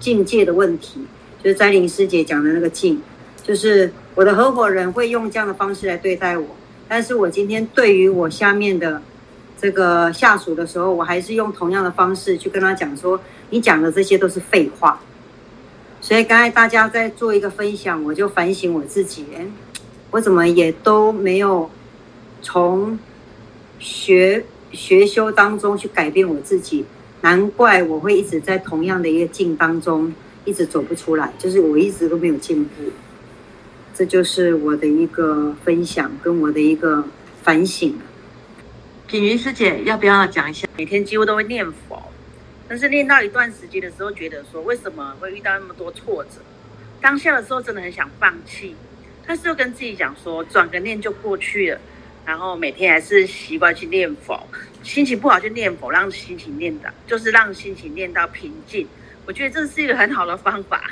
[0.00, 1.06] 境界的问题，
[1.44, 3.00] 就是斋林师姐讲的那个境，
[3.44, 3.92] 就是。
[4.14, 6.46] 我的合伙人会用这样的方式来对待我，
[6.88, 9.00] 但是我今天对于我下面的
[9.58, 13.20] 这个下属的时候，我还是用同样的方式去跟他讲说，
[13.50, 15.00] 你讲的这些都是废话。
[16.00, 19.26] 所以刚才大家在做一个分享，我就反省我自己，
[20.10, 21.70] 我怎么也都没有
[22.42, 22.98] 从
[23.78, 26.84] 学学修当中去改变我自己，
[27.20, 30.12] 难怪我会一直在同样的一个境当中
[30.44, 32.70] 一直走不出来，就是我一直都没有进步。
[34.00, 37.04] 这就是我的一个分享，跟我的一个
[37.42, 37.98] 反省。
[39.06, 40.66] 品瑜师姐，要不要讲一下？
[40.78, 42.02] 每天几乎都会念佛，
[42.66, 46.40] 但是念到一段时间的时候，觉得说为什么会遇到那么多挫折？
[47.02, 48.74] 当下的时候真的很想放弃，
[49.26, 51.78] 但是又跟自己讲说，转个念就过去了。
[52.24, 54.42] 然后每天还是习惯去念佛，
[54.82, 58.88] 心情不好就念佛，让心情念到，就是让心情念到平静。
[59.26, 60.90] 我觉得这是一个很好的方法。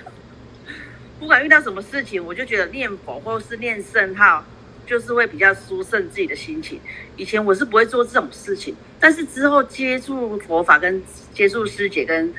[1.18, 4.44] 不管遇到什么事情，我就觉得念佛或是念圣号，
[4.86, 6.80] 就是会比较舒顺自己的心情。
[7.16, 11.02] 以前我是不会做这种事情，但是之后接触佛法跟
[11.34, 12.32] 接触师姐跟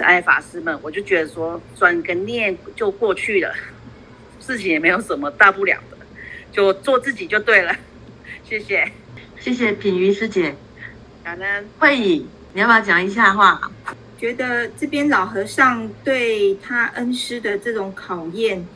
[0.00, 3.54] 爱法师们，我就觉得说转个念就过去了，
[4.40, 5.96] 事情也没有什么大不了的，
[6.50, 7.74] 就做自己就对了。
[8.44, 8.90] 谢谢，
[9.38, 10.56] 谢谢品瑜师姐。
[11.22, 13.70] 感恩慧颖，你要不要讲一下话？
[14.18, 18.66] 觉得这边老和尚对他恩师的这种考验，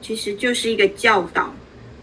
[0.00, 1.52] 其实就是一个教导。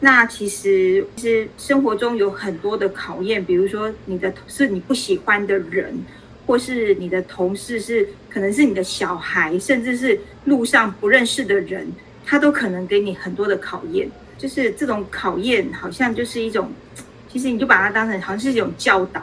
[0.02, 5.98] 那其实其实生活中有很多的考验，比如说你的是你不喜欢的人，
[6.46, 11.92] 或是你的同事，是可能是你的小孩，甚至是路上不认识的人，
[12.26, 14.10] 他都可能给你很多的考验。
[14.38, 16.72] 就是这种考验，好像就是一种，
[17.30, 19.22] 其实你就把它当成好像是一种教导，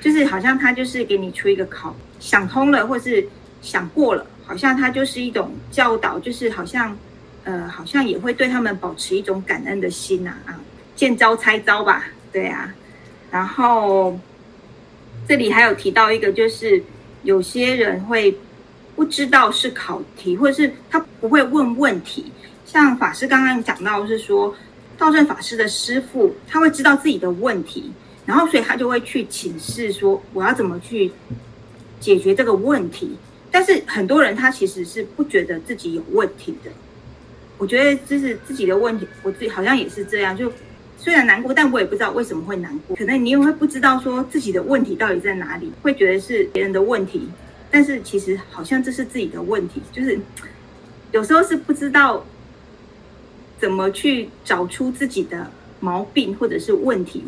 [0.00, 1.94] 就是好像他就是给你出一个考。
[2.20, 3.26] 想通了，或是
[3.62, 6.96] 想过了，好像他就是一种教导，就是好像，
[7.44, 10.58] 呃，好像也会对他们保持一种感恩的心呐，啊，
[10.96, 12.74] 见招拆招吧，对啊。
[13.30, 14.18] 然后
[15.28, 16.82] 这里还有提到一个，就是
[17.22, 18.36] 有些人会
[18.96, 22.32] 不知道是考题，或者是他不会问问题。
[22.66, 24.52] 像法师刚刚讲到，是说
[24.98, 27.92] 道正法师的师傅，他会知道自己的问题，
[28.28, 31.10] 然后所以他就会去请示说，我要怎么去。
[32.00, 33.10] 解决这个问题，
[33.50, 36.70] 但是很多人他其实是不觉得自己有问题的。
[37.58, 40.36] 我觉得这是自己的问题，我自己好像也是这样。
[40.36, 40.50] 就
[40.96, 42.94] 虽然难过，但我也不知道为什么会难过。
[42.94, 47.28] 可能你也会不知道说自己的问题到底在哪里，会觉得是别人的问题，
[47.68, 50.20] 但是其实好像这是自己的问题，就是
[51.10, 52.24] 有时候是不知道
[53.58, 55.50] 怎么去找出自己的
[55.80, 57.24] 毛病或者是问题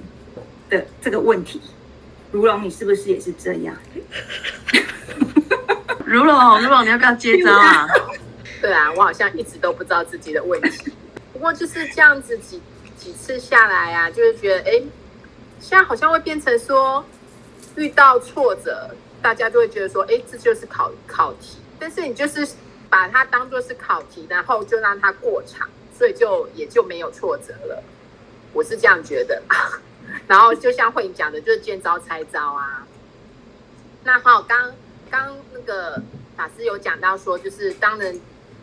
[0.70, 1.60] 的这个问题。
[2.32, 3.76] 如龙，你是不是也是这样？
[6.06, 7.88] 如龙，如龙，你要不要接招啊？
[8.62, 10.92] 对啊，我好像一直都不知道自己的问题。
[11.32, 12.62] 不过就是这样子几
[12.96, 14.82] 几次下来啊，就是觉得哎，
[15.58, 17.04] 现在好像会变成说，
[17.76, 18.90] 遇到挫折，
[19.20, 21.58] 大家就会觉得说，哎，这就是考考题。
[21.78, 22.46] 但是你就是
[22.88, 27.82] 把它当做是考题，然后就让它过场，所以就也就没有挫折了。
[28.52, 29.42] 我是这样觉得。
[30.26, 32.86] 然后就像慧颖讲的，就是见招拆招啊。
[34.04, 34.72] 那好，刚
[35.10, 36.02] 刚那个
[36.36, 38.20] 法师有讲到说，就是当人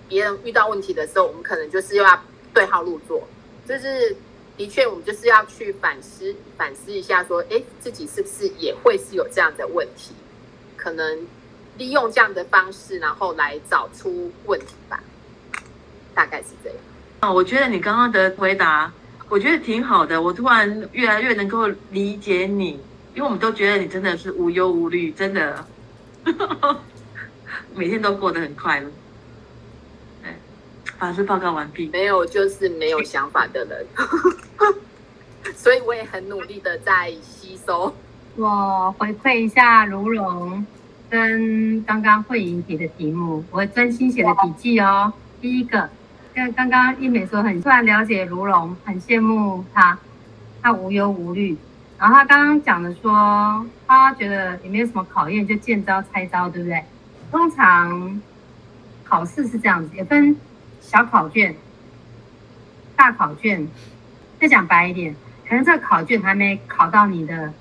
[0.07, 2.23] 别人遇到问题的时候，我们可能就是要
[2.53, 3.27] 对号入座，
[3.67, 4.15] 就是
[4.55, 10.13] 的确我们就是要去反思反思一下，说，哎，自己是不是也会是有这样的问题？
[10.75, 11.27] 可能
[11.77, 15.03] 利用这样的方式，然后来找出问题吧。
[16.15, 16.77] 大概是这样。
[17.19, 18.91] 啊，我觉得你刚刚的回答，
[19.29, 20.21] 我觉得挺好的。
[20.21, 22.79] 我突然越来越能够理解你，
[23.13, 25.65] 因为我们都觉得你真的是无忧无虑，真的。
[27.75, 28.89] 每天都过得很快乐。
[30.23, 30.31] 对，
[30.97, 31.89] 法师报告完毕。
[31.93, 33.85] 没有，就是没有想法的人，
[35.55, 37.93] 所以我也很努力的在吸收。
[38.35, 40.65] 我回馈一下如龙
[41.09, 45.11] 跟刚刚慧莹提的题目，我会专心写的笔记哦。
[45.39, 45.89] 第一个，
[46.37, 49.97] 跟刚刚一美说很突然了解卢龙，很羡慕他，
[50.61, 51.57] 他无忧无虑。
[51.97, 56.83] 然后他刚刚讲的说，他觉得也没有什么考验，就见招拆招，对不对？
[57.31, 58.21] 通常
[59.03, 60.37] 考试是这样子，也分
[60.79, 61.55] 小考卷、
[62.95, 63.67] 大考卷。
[64.39, 65.15] 再讲白一点，
[65.49, 67.51] 可能这个考卷还没考到你的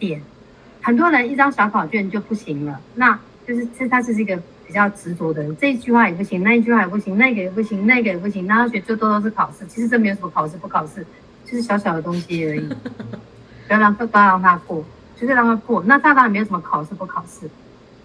[0.00, 0.20] 点，
[0.82, 2.80] 很多人一张小考卷就不行了。
[2.96, 3.16] 那
[3.46, 9.66] 就是这他是一个比较执着的人，这一句话也不行，那一句话也不行，那个也不行，那个也不行，那他学最多都是考试。
[9.66, 11.06] 其实这没有什么考试不考试，
[11.44, 12.68] 就是小小的东西而已。
[13.66, 14.84] 不要让不要让他过，
[15.16, 15.82] 就是让他过。
[15.86, 17.48] 那他当然没有什么考试不考试。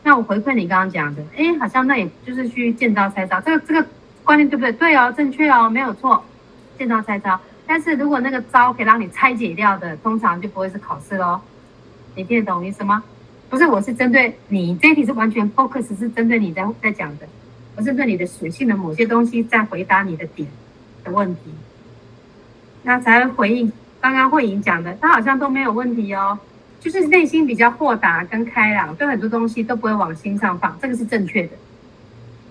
[0.04, 3.86] 那我回馈你刚刚讲的，哎，好像那也就是去见招拆招，这个这个
[4.24, 4.72] 观念对不对？
[4.72, 6.24] 对哦，正确哦，没有错，
[6.78, 7.40] 见招拆招。
[7.68, 11.42] 但是如果那个招可以让你拆解掉的，通常就不会是考试喽。
[12.16, 13.04] 你听得懂我意思吗？
[13.50, 17.28] 不是，我是针对你这一题是完全 focus 是针对你在在讲的，
[17.76, 20.48] 我是对你的属性的某些东西在回答你的点
[21.04, 21.42] 的问题，
[22.84, 26.38] 那才会回应刚刚慧莹讲的，他好像都没有问题哦。
[26.80, 31.50] 就是内心比较豁达跟开朗，对很多东西都不会往心上放，这个是正确的。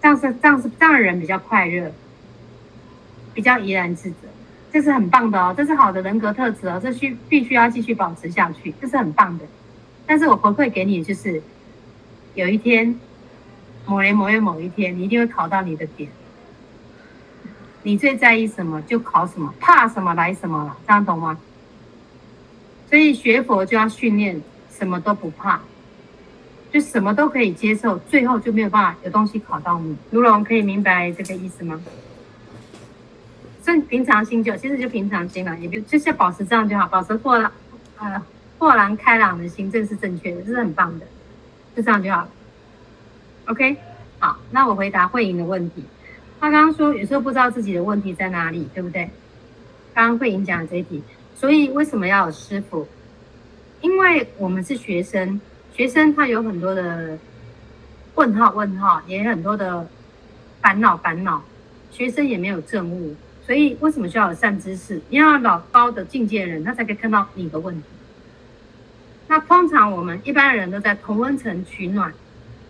[0.03, 1.91] 这样是这样是这样的人比较快乐，
[3.33, 4.29] 比较怡然自得，
[4.71, 9.47] 这是很棒的哦，这是好的人格特质哦，这需必须要继续保持下去，这是很棒的。
[10.09, 11.43] 但是我回馈给你就是，
[12.35, 12.99] 有一天，
[13.87, 16.09] 某年某月某一天，你一定会考到你的点。
[17.83, 21.39] 你最在意什么就考什么，怕什么来什么了，这样懂吗？
[22.89, 24.41] 所以学佛就要训练，
[24.71, 25.61] 什么都不怕，
[26.73, 29.95] 就什么都可以接受，最后就没有办法有东西考到你。
[30.11, 31.79] 如龙可以明白这个意思吗？
[33.63, 37.53] 正平常心就其实就平常心了，也就就是保持这样就好，保持豁然
[37.99, 38.23] 呃
[38.59, 41.07] 豁然开朗的心，这是正确的，这是很棒的，
[41.77, 42.29] 就这样就好了。
[43.47, 43.77] OK，
[44.19, 45.85] 好，那我回答慧莹的问题。
[46.41, 49.09] 他刚刚说有时候不知道自己的问题在哪里，对不对？
[49.95, 51.03] 刚刚慧莹讲的这一题。
[51.35, 52.87] 所以为什么要有师傅？
[53.81, 55.41] 因为我们是学生，
[55.73, 57.17] 学生他有很多的
[58.17, 59.89] 问号，问号也有很多的
[60.61, 61.43] 烦恼，烦恼。
[61.91, 65.01] 学生也没有证悟，所以为什么需要有善知识？
[65.09, 67.89] 你要老高的境界的人，他才可以看到你的问题。
[69.29, 72.13] 那通常我们一般人都在同温层取暖，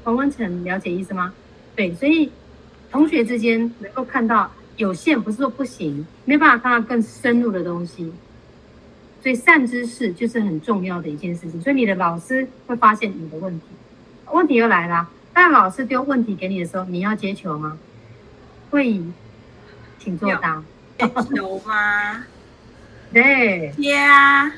[0.05, 1.33] 同温层了解意思吗？
[1.77, 2.31] 对，所以
[2.91, 8.13] 同学之间能够看到有限，不是说不行，没办法看到更深入的东西。
[9.23, 13.67] 所以善知识就是很重要的一件事情，所以你的老师会发现你的问题，
[14.33, 15.09] 问题又来了。
[15.33, 17.79] 当老师丢问题给你的时候，你要接球吗？
[18.71, 19.01] 会，
[19.99, 20.63] 请作答。
[20.99, 22.25] 接球 吗？
[23.13, 23.73] 对。
[23.77, 24.53] 接啊。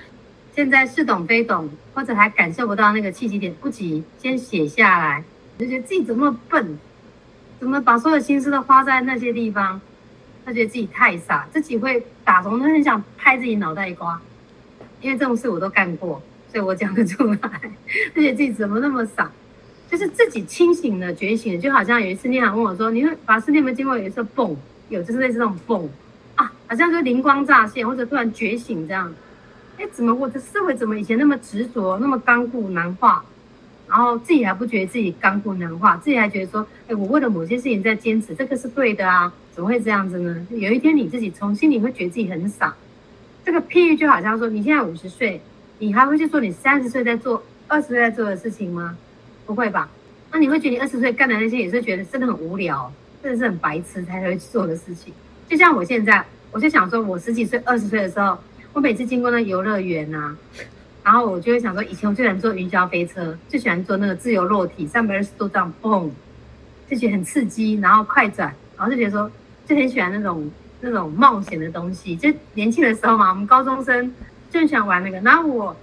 [0.60, 5.24] 现在似懂非懂，或者还感受不到那个契机点，不急，先写下来。
[5.58, 6.78] 就觉得自己怎么那么笨，
[7.58, 9.80] 怎么把所有心思都花在那些地方？
[10.44, 14.20] 他觉得自己太傻，自己会打从，他很想拍自己脑袋一瓜。
[15.00, 17.38] 因为这种事我都干过，所以我讲得出来。
[18.14, 19.32] 而且自己怎么那么傻，
[19.90, 24.54] 就是自己清醒了、觉醒了，就好像有一次念涵问我说：“你会法师，你有没有经过有一次蹦？
[24.90, 25.88] 有，就是类似这种蹦
[26.34, 29.10] 啊，好像就灵光乍现，或者突然觉醒这样。
[29.80, 33.24] 哎，怎么我的思维怎么以前那么执着、那么刚固难化？
[33.88, 40.46] 然后自己还不觉得自己刚固难化，自己还觉得说，哎，我为了某些事情在坚持，这个是对的啊，怎么会这样子呢？
[40.50, 42.74] 有一天你自己从心里会觉得自己很傻。
[43.42, 45.40] 这个譬喻就好像说，你现在五十岁，
[45.78, 48.98] 你还会去做你三十岁在做、二十岁在做的事情吗？
[49.46, 49.88] 不会吧？
[50.30, 55.12] 那你会觉得你二十岁干的那些也是觉得真的很无聊，真的是很白痴才会去做的事情。
[55.48, 56.22] 就像我现在，
[56.52, 58.38] 我就想说，我十几岁、二十岁的时候，
[58.72, 60.36] 我每次经过那游乐园啊。
[61.02, 66.10] 然后我就会想说，以前我最喜欢坐云霄飞车，最喜欢坐那个自由落体，三百二十度这样蹦，
[66.90, 69.30] 就觉得很刺激，然后快转，然后就觉得说，
[69.66, 70.50] 就很喜欢那种
[70.82, 72.14] 那种冒险的东西。
[72.14, 74.12] 就年轻的时候嘛，我们高中生
[74.50, 75.18] 就很喜欢玩那个。
[75.20, 75.74] 然后我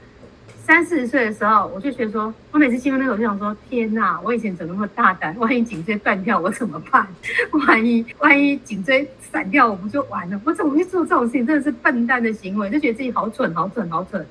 [0.68, 5.34] 三四十岁的时候，我就觉得说，我每次经过那个，我就想说，天哪，我以前怎么那么大胆？
[5.40, 7.08] 万一颈椎断掉，我怎么办？
[7.66, 10.42] 万一万一颈椎散掉，我不就完了？
[10.44, 11.48] 我怎么会做这种事情？
[11.48, 14.28] 真的是笨蛋的行为，就觉得自己好蠢，好蠢，好蠢。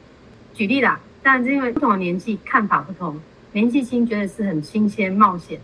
[0.52, 3.18] 举例啦，当然是因为不同的年纪看法不同，
[3.52, 5.58] 年纪轻觉得是很新鲜冒险，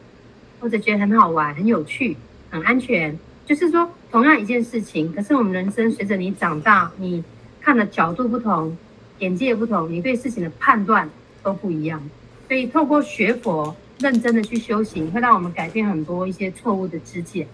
[0.59, 2.17] 或者觉得很好玩、很有趣、
[2.49, 3.19] 很安全。
[3.45, 7.23] 就是说，同样一件事情，可是我们人生随着你长大，你
[7.61, 8.75] 看的角度不同，
[9.23, 11.09] 眼界不同，你对事情的判断
[11.43, 12.03] 都不一样。
[12.49, 17.47] 所以，透过学佛，认真的去修行，会让我们改变很多一些错误的知见。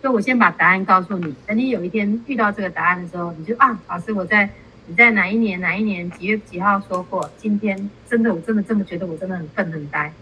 [0.00, 4.50] 所以我先把答案告诉你，等你有一天遇到这个答案的时候，你就啊，老师，我在。
[4.88, 7.30] 你在哪一年哪一年几月几号说过？
[7.38, 10.12] 今天真的，我真的这么觉得，我真的很笨很呆。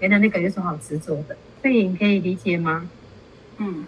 [0.00, 1.36] 原来那个有什么好执着的？
[1.62, 2.90] 所以你可以理解吗？
[3.58, 3.86] 嗯，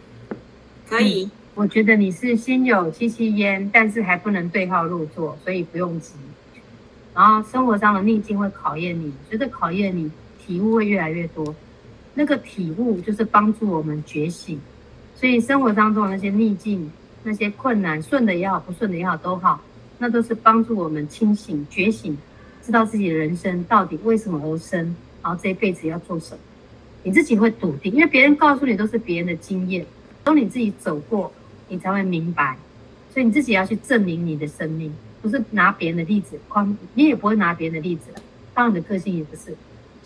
[0.89, 1.28] 可以。
[1.61, 6.14] 我觉得你是心有戚戚焉，但是还不能对号入座，所以不用急。
[7.14, 10.11] 然后生活上的逆境会考验你，觉得考验你
[10.42, 11.54] 体悟会越来越多。
[12.14, 14.58] 那个体悟就是帮助我们觉醒。
[15.14, 16.90] 所以生活当中的那些逆境、
[17.24, 19.61] 那些困难，顺的也好，不顺的也好，都好。
[19.98, 22.16] 那都是帮助我们清醒、觉醒，
[22.64, 26.38] 知道自己的人生到底为什么而生，然后这一辈子要做什么。
[27.02, 29.84] 你自己会笃定，因为别人告诉你都是别人的经验，
[30.24, 31.30] 当你自己走过，
[31.70, 32.58] 你才会明白。
[33.14, 38.10] 所以你自己要去证明你的生命，不是拿别人的例子框，你也不会拿别人的例子。
[38.52, 39.56] 当你的个性也不是，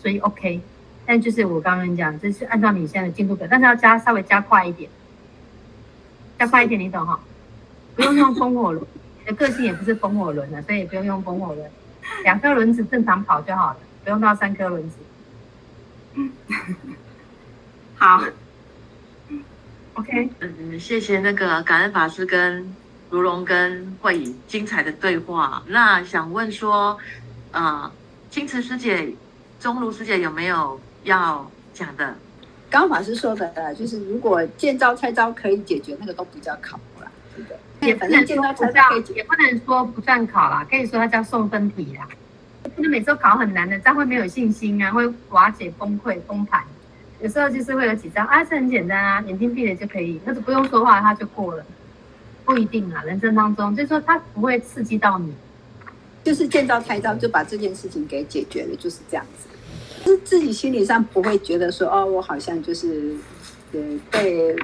[0.01, 0.61] 所以 OK。
[1.05, 4.89] 但就是我刚刚讲，就是按照你现在的进度表，但是要加稍微加快一点，
[6.39, 7.19] 加快一点，你懂哈？
[7.95, 8.83] 不用用风火轮。
[9.19, 11.69] 你的个性也不是风火轮的，所以也不用用风火轮，
[12.23, 14.97] 两颗轮子正常跑就好了，不用到三颗轮子。
[17.97, 18.23] 好
[19.95, 22.73] ，OK，嗯，谢谢那个感恩法师跟
[23.09, 25.61] 如龙跟慧颖精彩的对话。
[25.67, 26.97] 那想问说，
[27.51, 27.91] 呃，
[28.29, 29.13] 青瓷师姐、
[29.59, 32.15] 钟如师姐有没有要讲的？
[32.69, 37.57] 刚法师说的，呃，就是如果见招拆招可以解决，那个都不叫考了，对不对？
[37.87, 42.07] 也不能说不叫，也不能说不算考啦，可以说它叫送分题啦。
[42.75, 46.63] 不能每次都考很难的，这样会没有信心啊，会瓦解、崩溃、崩盘。
[47.21, 51.65] 有时候就是会有几张啊，这很简单啊，眼睛闭了就可以，但是不用说话它就过了。
[52.43, 55.33] 不一定啊，人生当中就是说它不会刺激到你，
[56.23, 59.47] 就是见招拆招就把这件事情给解决了，就是这样子。
[60.05, 63.15] 就是自己心理上不会觉得说哦，我好像就是
[63.73, 63.79] 呃
[64.11, 64.55] 被。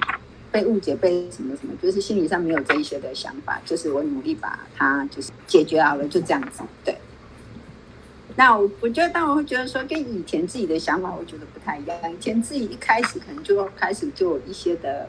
[0.53, 6.61] 被误解，被什么什么，就是心理上没有这一些的想法，就是我努力把它就是解决好了，就这样子。
[6.83, 6.93] 对。
[8.35, 11.97] 那我我觉得，当然会觉得说，跟以前自己的想法，我觉得不太一样。
[12.13, 15.07] 以前自己一开始可能就开始就有一些的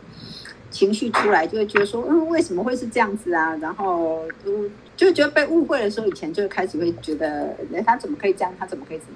[0.71, 3.55] 情绪出来，就会觉得说，嗯，为什么会是这样子啊？
[3.57, 8.55] 然后就就觉得被误会的时候，以前就开始会觉得，哎，他怎么可以这样？
[8.59, 9.15] 他怎么可以怎么？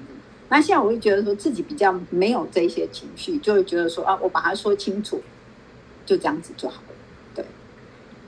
[0.49, 5.21] 那现在我会觉得说自己比较没有这些情绪，就会觉得说，啊，我把它说清楚。
[6.07, 6.81] 就这样子就好，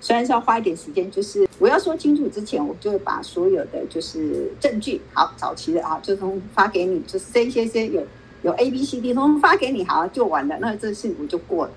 [0.00, 8.06] 虽然是要花一点时间，就是我要说清楚之前，我就会把所有的就是证据，好，早期的啊，就从发给你，就是这些些有
[8.42, 11.72] 有 A B C D，从发给你，好就完了，那这事情我就过了，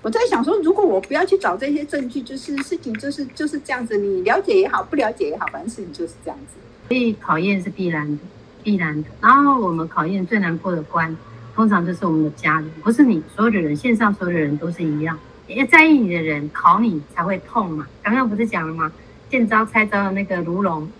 [0.00, 6.54] 我在想说，如果我不要去找这些证据，就是事情就是就是这样子，你了解也好，不了解也好，反正事情就是这样子。
[6.88, 8.22] 所以考验是必然的，
[8.62, 9.08] 必然的。
[9.20, 11.14] 然后我们考验最难过的关，
[11.54, 15.18] 通常就是我们的家人，不是你，所有的人，线上所有的人都是一样。
[15.48, 17.86] 要在意你的人考你才会痛嘛？
[18.02, 18.92] 刚刚不是讲了吗？
[19.30, 20.90] 见招拆招的那个卢龙，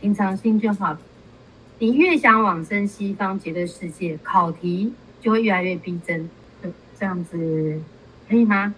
[0.00, 0.96] 平常心就好。
[1.78, 6.28] 你越想往生西方极乐世界，考题就会越来越逼真。
[6.98, 7.80] 这样子，
[8.28, 8.72] 可以吗？